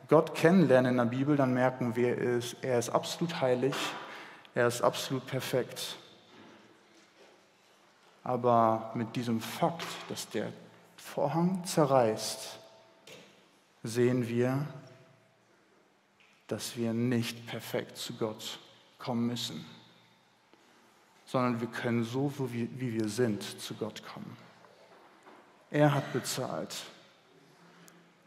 Gott 0.09 0.35
kennenlernen 0.35 0.91
in 0.91 0.97
der 0.97 1.05
Bibel, 1.05 1.37
dann 1.37 1.53
merken 1.53 1.95
wir, 1.95 2.17
er 2.61 2.79
ist 2.79 2.89
absolut 2.89 3.41
heilig, 3.41 3.75
er 4.53 4.67
ist 4.67 4.81
absolut 4.81 5.25
perfekt. 5.25 5.95
Aber 8.25 8.91
mit 8.95 9.15
diesem 9.15 9.39
Fakt, 9.39 9.85
dass 10.09 10.27
der 10.27 10.51
Vorhang 10.97 11.63
zerreißt, 11.63 12.57
sehen 13.83 14.27
wir, 14.27 14.65
dass 16.47 16.75
wir 16.75 16.91
nicht 16.93 17.45
perfekt 17.45 17.97
zu 17.97 18.13
Gott 18.13 18.57
kommen 18.97 19.27
müssen, 19.27 19.63
sondern 21.25 21.61
wir 21.61 21.67
können 21.67 22.03
so, 22.03 22.33
wie 22.39 22.67
wir 22.79 23.07
sind, 23.09 23.43
zu 23.61 23.75
Gott 23.75 24.01
kommen. 24.11 24.35
Er 25.69 25.93
hat 25.93 26.11
bezahlt. 26.11 26.75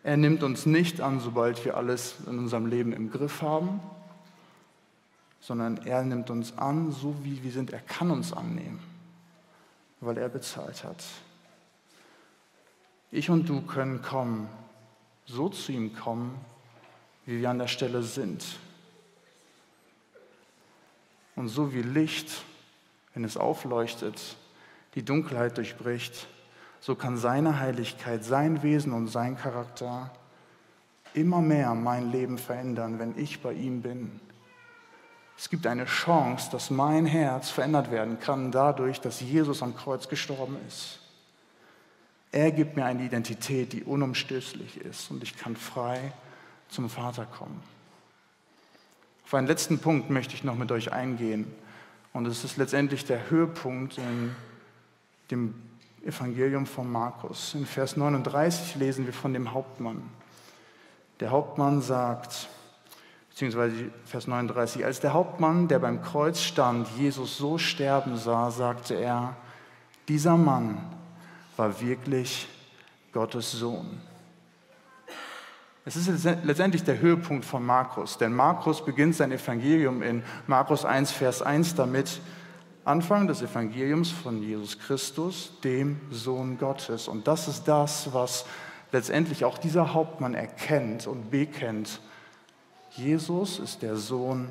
Er 0.04 0.16
nimmt 0.16 0.44
uns 0.44 0.64
nicht 0.64 1.00
an, 1.00 1.18
sobald 1.18 1.64
wir 1.64 1.76
alles 1.76 2.14
in 2.24 2.38
unserem 2.38 2.66
Leben 2.66 2.92
im 2.92 3.10
Griff 3.10 3.42
haben, 3.42 3.80
sondern 5.40 5.78
er 5.78 6.04
nimmt 6.04 6.30
uns 6.30 6.56
an, 6.56 6.92
so 6.92 7.16
wie 7.24 7.42
wir 7.42 7.50
sind. 7.50 7.72
Er 7.72 7.80
kann 7.80 8.12
uns 8.12 8.32
annehmen, 8.32 8.78
weil 10.00 10.18
er 10.18 10.28
bezahlt 10.28 10.84
hat. 10.84 11.04
Ich 13.10 13.30
und 13.30 13.48
du 13.48 13.62
können 13.62 14.02
kommen, 14.02 14.48
so 15.26 15.48
zu 15.48 15.72
ihm 15.72 15.94
kommen, 15.94 16.38
wie 17.26 17.40
wir 17.40 17.50
an 17.50 17.58
der 17.58 17.68
Stelle 17.68 18.02
sind. 18.02 18.44
Und 21.36 21.48
so 21.48 21.72
wie 21.72 21.82
Licht, 21.82 22.42
wenn 23.14 23.24
es 23.24 23.36
aufleuchtet, 23.36 24.36
die 24.94 25.04
Dunkelheit 25.04 25.56
durchbricht, 25.56 26.28
so 26.80 26.94
kann 26.94 27.16
seine 27.16 27.58
Heiligkeit, 27.58 28.24
sein 28.24 28.62
Wesen 28.62 28.92
und 28.92 29.08
sein 29.08 29.36
Charakter 29.36 30.10
immer 31.14 31.40
mehr 31.40 31.74
mein 31.74 32.10
Leben 32.12 32.38
verändern, 32.38 32.98
wenn 32.98 33.18
ich 33.18 33.42
bei 33.42 33.52
ihm 33.52 33.82
bin. 33.82 34.20
Es 35.38 35.48
gibt 35.48 35.68
eine 35.68 35.84
Chance, 35.84 36.50
dass 36.50 36.68
mein 36.68 37.06
Herz 37.06 37.48
verändert 37.48 37.92
werden 37.92 38.18
kann 38.18 38.50
dadurch, 38.50 39.00
dass 39.00 39.20
Jesus 39.20 39.62
am 39.62 39.76
Kreuz 39.76 40.08
gestorben 40.08 40.56
ist. 40.66 40.98
Er 42.32 42.50
gibt 42.50 42.74
mir 42.76 42.84
eine 42.84 43.04
Identität, 43.04 43.72
die 43.72 43.84
unumstößlich 43.84 44.80
ist 44.80 45.12
und 45.12 45.22
ich 45.22 45.36
kann 45.36 45.54
frei 45.54 46.12
zum 46.68 46.90
Vater 46.90 47.24
kommen. 47.24 47.62
Auf 49.24 49.34
einen 49.34 49.46
letzten 49.46 49.78
Punkt 49.78 50.10
möchte 50.10 50.34
ich 50.34 50.42
noch 50.42 50.56
mit 50.56 50.72
euch 50.72 50.92
eingehen 50.92 51.46
und 52.12 52.26
es 52.26 52.42
ist 52.42 52.56
letztendlich 52.56 53.04
der 53.04 53.30
Höhepunkt 53.30 53.96
in 53.96 54.34
dem 55.30 55.54
Evangelium 56.04 56.66
von 56.66 56.90
Markus. 56.90 57.54
In 57.54 57.64
Vers 57.64 57.96
39 57.96 58.74
lesen 58.74 59.06
wir 59.06 59.12
von 59.12 59.32
dem 59.32 59.52
Hauptmann. 59.52 60.02
Der 61.20 61.30
Hauptmann 61.30 61.80
sagt, 61.80 62.48
beziehungsweise 63.38 63.92
Vers 64.04 64.26
39, 64.26 64.84
als 64.84 64.98
der 64.98 65.12
Hauptmann, 65.12 65.68
der 65.68 65.78
beim 65.78 66.02
Kreuz 66.02 66.40
stand, 66.40 66.88
Jesus 66.98 67.38
so 67.38 67.56
sterben 67.56 68.16
sah, 68.16 68.50
sagte 68.50 68.94
er, 68.94 69.36
dieser 70.08 70.36
Mann 70.36 70.78
war 71.56 71.80
wirklich 71.80 72.48
Gottes 73.12 73.52
Sohn. 73.52 74.00
Es 75.84 75.94
ist 75.94 76.24
letztendlich 76.42 76.82
der 76.82 76.98
Höhepunkt 76.98 77.44
von 77.44 77.64
Markus, 77.64 78.18
denn 78.18 78.32
Markus 78.32 78.84
beginnt 78.84 79.14
sein 79.14 79.30
Evangelium 79.30 80.02
in 80.02 80.24
Markus 80.48 80.84
1, 80.84 81.12
Vers 81.12 81.40
1 81.40 81.76
damit, 81.76 82.20
Anfang 82.84 83.28
des 83.28 83.40
Evangeliums 83.40 84.10
von 84.10 84.42
Jesus 84.42 84.80
Christus, 84.80 85.52
dem 85.62 86.00
Sohn 86.10 86.58
Gottes. 86.58 87.06
Und 87.06 87.28
das 87.28 87.46
ist 87.46 87.68
das, 87.68 88.12
was 88.12 88.46
letztendlich 88.90 89.44
auch 89.44 89.58
dieser 89.58 89.94
Hauptmann 89.94 90.34
erkennt 90.34 91.06
und 91.06 91.30
bekennt 91.30 92.00
Jesus 92.98 93.60
ist 93.60 93.82
der 93.82 93.94
Sohn 93.94 94.48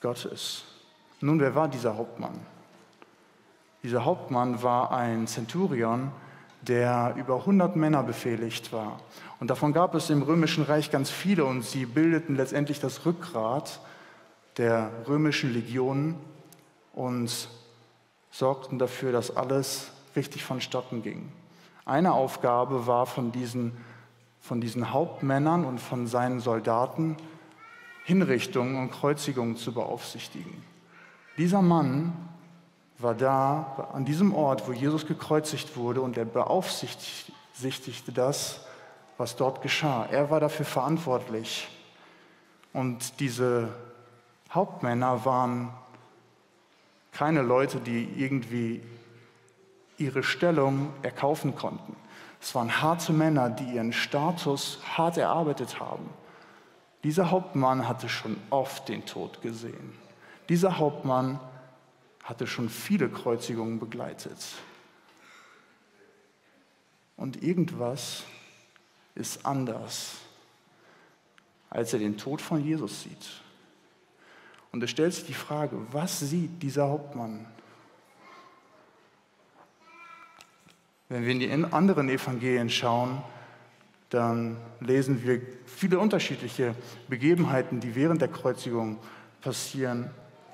Gottes. 0.00 0.62
Nun, 1.20 1.40
wer 1.40 1.52
war 1.56 1.66
dieser 1.66 1.96
Hauptmann? 1.96 2.38
Dieser 3.82 4.04
Hauptmann 4.04 4.62
war 4.62 4.92
ein 4.92 5.26
Zenturion, 5.26 6.12
der 6.62 7.14
über 7.16 7.40
100 7.40 7.74
Männer 7.74 8.04
befehligt 8.04 8.72
war. 8.72 9.00
Und 9.40 9.50
davon 9.50 9.72
gab 9.72 9.96
es 9.96 10.10
im 10.10 10.22
römischen 10.22 10.62
Reich 10.62 10.92
ganz 10.92 11.10
viele 11.10 11.44
und 11.44 11.64
sie 11.64 11.86
bildeten 11.86 12.36
letztendlich 12.36 12.78
das 12.78 13.04
Rückgrat 13.04 13.80
der 14.58 14.92
römischen 15.08 15.52
Legionen 15.52 16.14
und 16.94 17.48
sorgten 18.30 18.78
dafür, 18.78 19.10
dass 19.10 19.36
alles 19.36 19.90
richtig 20.14 20.44
vonstatten 20.44 21.02
ging. 21.02 21.32
Eine 21.84 22.12
Aufgabe 22.12 22.86
war 22.86 23.06
von 23.06 23.32
diesen, 23.32 23.72
von 24.40 24.60
diesen 24.60 24.92
Hauptmännern 24.92 25.64
und 25.64 25.80
von 25.80 26.06
seinen 26.06 26.38
Soldaten, 26.38 27.16
Hinrichtungen 28.06 28.76
und 28.76 28.92
Kreuzigungen 28.92 29.56
zu 29.56 29.74
beaufsichtigen. 29.74 30.62
Dieser 31.36 31.60
Mann 31.60 32.12
war 32.98 33.14
da 33.14 33.90
an 33.92 34.04
diesem 34.04 34.32
Ort, 34.32 34.68
wo 34.68 34.72
Jesus 34.72 35.06
gekreuzigt 35.06 35.76
wurde, 35.76 36.00
und 36.00 36.16
er 36.16 36.24
beaufsichtigte 36.24 38.12
das, 38.12 38.64
was 39.18 39.34
dort 39.34 39.60
geschah. 39.60 40.06
Er 40.06 40.30
war 40.30 40.38
dafür 40.38 40.64
verantwortlich. 40.64 41.68
Und 42.72 43.18
diese 43.18 43.70
Hauptmänner 44.52 45.24
waren 45.24 45.70
keine 47.10 47.42
Leute, 47.42 47.80
die 47.80 48.08
irgendwie 48.16 48.82
ihre 49.98 50.22
Stellung 50.22 50.90
erkaufen 51.02 51.56
konnten. 51.56 51.96
Es 52.40 52.54
waren 52.54 52.80
harte 52.80 53.12
Männer, 53.12 53.50
die 53.50 53.64
ihren 53.64 53.92
Status 53.92 54.78
hart 54.96 55.16
erarbeitet 55.16 55.80
haben. 55.80 56.08
Dieser 57.06 57.30
Hauptmann 57.30 57.86
hatte 57.86 58.08
schon 58.08 58.36
oft 58.50 58.88
den 58.88 59.06
Tod 59.06 59.40
gesehen. 59.40 59.92
Dieser 60.48 60.78
Hauptmann 60.78 61.38
hatte 62.24 62.48
schon 62.48 62.68
viele 62.68 63.08
Kreuzigungen 63.08 63.78
begleitet. 63.78 64.44
Und 67.16 67.44
irgendwas 67.44 68.24
ist 69.14 69.46
anders, 69.46 70.16
als 71.70 71.92
er 71.92 72.00
den 72.00 72.18
Tod 72.18 72.42
von 72.42 72.64
Jesus 72.64 73.04
sieht. 73.04 73.40
Und 74.72 74.82
es 74.82 74.90
stellt 74.90 75.14
sich 75.14 75.26
die 75.26 75.32
Frage, 75.32 75.76
was 75.92 76.18
sieht 76.18 76.60
dieser 76.60 76.88
Hauptmann? 76.88 77.46
Wenn 81.08 81.24
wir 81.24 81.30
in 81.30 81.38
die 81.38 81.72
anderen 81.72 82.08
Evangelien 82.08 82.68
schauen, 82.68 83.22
dann 84.10 84.56
lesen 84.80 85.22
wir 85.24 85.40
viele 85.64 85.98
unterschiedliche 85.98 86.74
Begebenheiten, 87.08 87.80
die 87.80 87.94
während 87.94 88.20
der 88.20 88.28
Kreuzigung 88.28 88.98
passieren. 89.40 90.10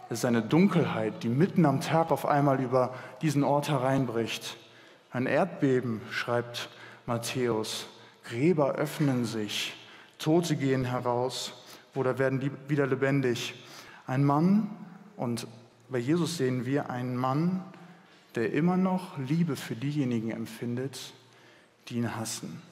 Es 0.09 0.21
ist 0.21 0.25
eine 0.25 0.43
Dunkelheit, 0.43 1.23
die 1.23 1.29
mitten 1.29 1.67
am 1.67 1.81
Tag 1.81 2.11
auf 2.11 2.27
einmal 2.27 2.61
über 2.61 2.95
diesen 3.21 3.45
Ort 3.45 3.69
hereinbricht. 3.69 4.57
Ein 5.11 5.27
Erdbeben, 5.27 6.01
schreibt 6.11 6.71
Matthäus. 7.07 7.87
Gräber 8.25 8.75
öffnen 8.77 9.25
sich, 9.25 9.75
Tote 10.19 10.57
gehen 10.57 10.85
heraus 10.85 11.53
oder 11.95 12.19
werden 12.19 12.51
wieder 12.69 12.87
lebendig. 12.87 13.55
Ein 14.07 14.25
Mann, 14.25 14.71
und 15.17 15.47
bei 15.89 15.99
Jesus 15.99 16.39
sehen 16.39 16.65
wir 16.65 16.89
einen 16.89 17.17
Mann, 17.17 17.63
der 18.35 18.53
immer 18.53 18.77
noch 18.77 19.19
Liebe 19.19 19.57
für 19.57 19.77
diejenigen 19.77 20.31
empfindet, 20.31 21.13
die 21.89 21.97
ihn 21.97 22.17
hassen. 22.17 22.63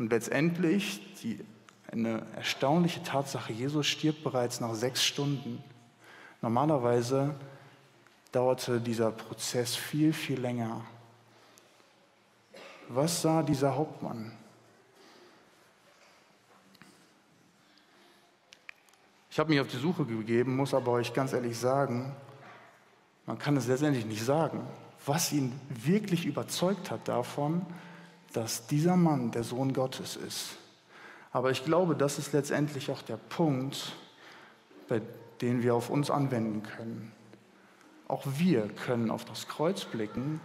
Und 0.00 0.08
letztendlich 0.12 1.02
die 1.20 1.44
eine 1.92 2.22
erstaunliche 2.34 3.02
Tatsache, 3.02 3.52
Jesus 3.52 3.86
stirbt 3.86 4.24
bereits 4.24 4.58
nach 4.58 4.74
sechs 4.74 5.04
Stunden. 5.04 5.62
Normalerweise 6.40 7.34
dauerte 8.32 8.80
dieser 8.80 9.10
Prozess 9.10 9.76
viel, 9.76 10.14
viel 10.14 10.40
länger. 10.40 10.80
Was 12.88 13.20
sah 13.20 13.42
dieser 13.42 13.76
Hauptmann? 13.76 14.32
Ich 19.30 19.38
habe 19.38 19.50
mich 19.50 19.60
auf 19.60 19.68
die 19.68 19.76
Suche 19.76 20.06
gegeben, 20.06 20.56
muss 20.56 20.72
aber 20.72 20.92
euch 20.92 21.12
ganz 21.12 21.34
ehrlich 21.34 21.58
sagen, 21.58 22.16
man 23.26 23.38
kann 23.38 23.54
es 23.54 23.66
letztendlich 23.66 24.06
nicht 24.06 24.24
sagen, 24.24 24.66
was 25.04 25.30
ihn 25.30 25.60
wirklich 25.68 26.24
überzeugt 26.24 26.90
hat 26.90 27.06
davon, 27.06 27.66
dass 28.32 28.66
dieser 28.66 28.96
Mann 28.96 29.30
der 29.30 29.44
Sohn 29.44 29.72
Gottes 29.72 30.16
ist. 30.16 30.56
Aber 31.32 31.50
ich 31.50 31.64
glaube, 31.64 31.94
das 31.94 32.18
ist 32.18 32.32
letztendlich 32.32 32.90
auch 32.90 33.02
der 33.02 33.16
Punkt, 33.16 33.92
bei 34.88 35.00
den 35.40 35.62
wir 35.62 35.74
auf 35.74 35.90
uns 35.90 36.10
anwenden 36.10 36.62
können. 36.62 37.12
Auch 38.08 38.24
wir 38.26 38.68
können 38.68 39.10
auf 39.10 39.24
das 39.24 39.46
Kreuz 39.46 39.84
blicken, 39.84 40.40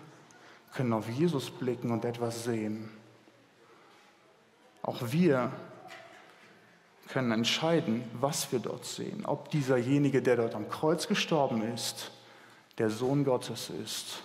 können 0.74 0.94
auf 0.94 1.10
Jesus 1.10 1.50
blicken 1.50 1.92
und 1.92 2.06
etwas 2.06 2.44
sehen. 2.44 2.90
Auch 4.84 5.02
wir 5.12 5.52
können 7.08 7.32
entscheiden, 7.32 8.04
was 8.20 8.52
wir 8.52 8.60
dort 8.60 8.86
sehen. 8.86 9.26
Ob 9.26 9.50
dieserjenige, 9.50 10.22
der 10.22 10.36
dort 10.36 10.54
am 10.54 10.70
Kreuz 10.70 11.08
gestorben 11.08 11.62
ist, 11.74 12.12
der 12.78 12.90
Sohn 12.90 13.24
Gottes 13.24 13.70
ist 13.70 14.22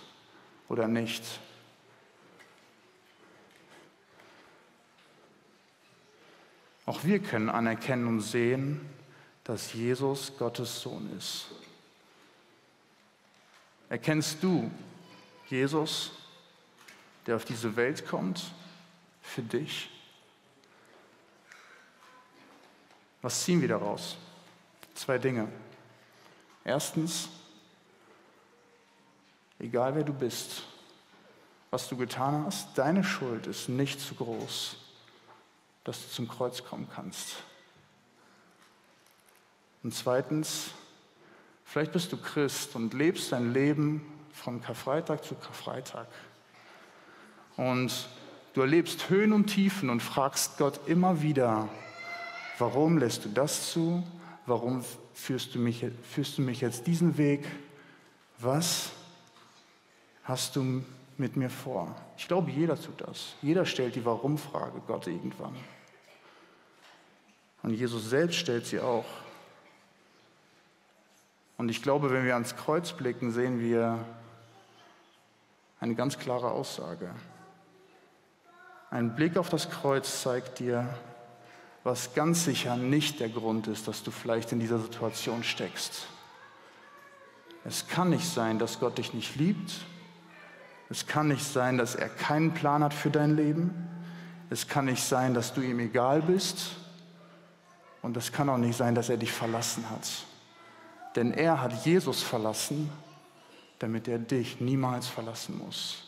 oder 0.69 0.87
nicht. 0.87 1.23
Auch 6.85 7.03
wir 7.03 7.19
können 7.19 7.49
anerkennen 7.49 8.07
und 8.07 8.21
sehen, 8.21 8.81
dass 9.43 9.73
Jesus 9.73 10.37
Gottes 10.37 10.81
Sohn 10.81 11.15
ist. 11.17 11.47
Erkennst 13.89 14.41
du 14.41 14.71
Jesus, 15.49 16.11
der 17.25 17.35
auf 17.35 17.45
diese 17.45 17.75
Welt 17.75 18.07
kommt, 18.07 18.51
für 19.21 19.41
dich? 19.41 19.89
Was 23.21 23.43
ziehen 23.43 23.61
wir 23.61 23.67
daraus? 23.67 24.17
Zwei 24.95 25.17
Dinge. 25.17 25.47
Erstens, 26.63 27.29
egal 29.59 29.95
wer 29.95 30.03
du 30.03 30.13
bist, 30.13 30.63
was 31.69 31.87
du 31.87 31.95
getan 31.97 32.45
hast, 32.45 32.77
deine 32.77 33.03
Schuld 33.03 33.45
ist 33.47 33.69
nicht 33.69 33.99
zu 33.99 34.15
groß 34.15 34.80
dass 35.83 36.01
du 36.01 36.09
zum 36.09 36.27
Kreuz 36.27 36.63
kommen 36.63 36.87
kannst. 36.93 37.37
Und 39.83 39.93
zweitens, 39.93 40.71
vielleicht 41.65 41.91
bist 41.91 42.11
du 42.11 42.17
Christ 42.17 42.75
und 42.75 42.93
lebst 42.93 43.31
dein 43.31 43.51
Leben 43.53 44.05
von 44.31 44.61
Karfreitag 44.61 45.23
zu 45.23 45.35
Karfreitag. 45.35 46.07
Und 47.57 48.07
du 48.53 48.61
erlebst 48.61 49.09
Höhen 49.09 49.33
und 49.33 49.47
Tiefen 49.47 49.89
und 49.89 50.01
fragst 50.01 50.57
Gott 50.57 50.79
immer 50.87 51.21
wieder, 51.21 51.67
warum 52.57 52.97
lässt 52.97 53.25
du 53.25 53.29
das 53.29 53.71
zu? 53.71 54.03
Warum 54.45 54.83
führst 55.13 55.55
du 55.55 55.59
mich, 55.59 55.85
führst 56.09 56.37
du 56.37 56.41
mich 56.41 56.61
jetzt 56.61 56.87
diesen 56.87 57.17
Weg? 57.17 57.47
Was 58.39 58.91
hast 60.23 60.55
du 60.55 60.83
mit 61.17 61.35
mir 61.35 61.49
vor? 61.49 61.95
Ich 62.17 62.27
glaube, 62.27 62.51
jeder 62.51 62.79
tut 62.79 63.01
das. 63.01 63.33
Jeder 63.41 63.65
stellt 63.65 63.95
die 63.95 64.05
Warum-Frage 64.05 64.81
Gott 64.87 65.07
irgendwann. 65.07 65.55
Und 67.63 67.73
Jesus 67.73 68.09
selbst 68.09 68.37
stellt 68.37 68.65
sie 68.65 68.79
auch. 68.79 69.05
Und 71.57 71.69
ich 71.69 71.83
glaube, 71.83 72.09
wenn 72.09 72.25
wir 72.25 72.33
ans 72.33 72.55
Kreuz 72.55 72.91
blicken, 72.91 73.31
sehen 73.31 73.59
wir 73.59 74.03
eine 75.79 75.95
ganz 75.95 76.17
klare 76.17 76.51
Aussage. 76.51 77.09
Ein 78.89 79.15
Blick 79.15 79.37
auf 79.37 79.49
das 79.49 79.69
Kreuz 79.69 80.21
zeigt 80.21 80.59
dir, 80.59 80.89
was 81.83 82.13
ganz 82.13 82.45
sicher 82.45 82.77
nicht 82.77 83.19
der 83.19 83.29
Grund 83.29 83.67
ist, 83.67 83.87
dass 83.87 84.03
du 84.03 84.11
vielleicht 84.11 84.51
in 84.51 84.59
dieser 84.59 84.79
Situation 84.79 85.43
steckst. 85.43 86.07
Es 87.63 87.87
kann 87.87 88.09
nicht 88.09 88.27
sein, 88.27 88.59
dass 88.59 88.79
Gott 88.79 88.97
dich 88.97 89.13
nicht 89.13 89.35
liebt 89.35 89.85
es 90.91 91.07
kann 91.07 91.29
nicht 91.29 91.45
sein, 91.45 91.77
dass 91.77 91.95
er 91.95 92.09
keinen 92.09 92.53
Plan 92.53 92.83
hat 92.83 92.93
für 92.93 93.09
dein 93.09 93.37
Leben. 93.37 93.87
Es 94.49 94.67
kann 94.67 94.85
nicht 94.85 95.01
sein, 95.01 95.33
dass 95.33 95.53
du 95.53 95.61
ihm 95.61 95.79
egal 95.79 96.21
bist. 96.21 96.75
Und 98.01 98.17
es 98.17 98.33
kann 98.33 98.49
auch 98.49 98.57
nicht 98.57 98.75
sein, 98.75 98.93
dass 98.93 99.07
er 99.07 99.15
dich 99.15 99.31
verlassen 99.31 99.89
hat. 99.89 100.25
Denn 101.15 101.31
er 101.31 101.61
hat 101.61 101.85
Jesus 101.85 102.21
verlassen, 102.21 102.89
damit 103.79 104.09
er 104.09 104.19
dich 104.19 104.59
niemals 104.59 105.07
verlassen 105.07 105.57
muss. 105.57 106.03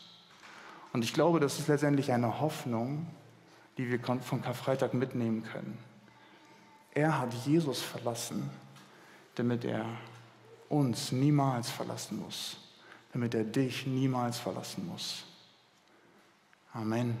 Und 0.92 1.02
ich 1.02 1.14
glaube, 1.14 1.40
das 1.40 1.58
ist 1.58 1.68
letztendlich 1.68 2.12
eine 2.12 2.40
Hoffnung, 2.40 3.06
die 3.78 3.88
wir 3.90 3.98
von 4.20 4.42
Karfreitag 4.42 4.92
mitnehmen 4.92 5.44
können. 5.44 5.78
Er 6.92 7.20
hat 7.20 7.32
Jesus 7.32 7.80
verlassen, 7.80 8.50
damit 9.34 9.64
er 9.64 9.86
uns 10.68 11.10
niemals 11.10 11.70
verlassen 11.70 12.20
muss 12.20 12.58
damit 13.14 13.32
er 13.34 13.44
dich 13.44 13.86
niemals 13.86 14.38
verlassen 14.38 14.88
muss. 14.88 15.24
Amen. 16.72 17.16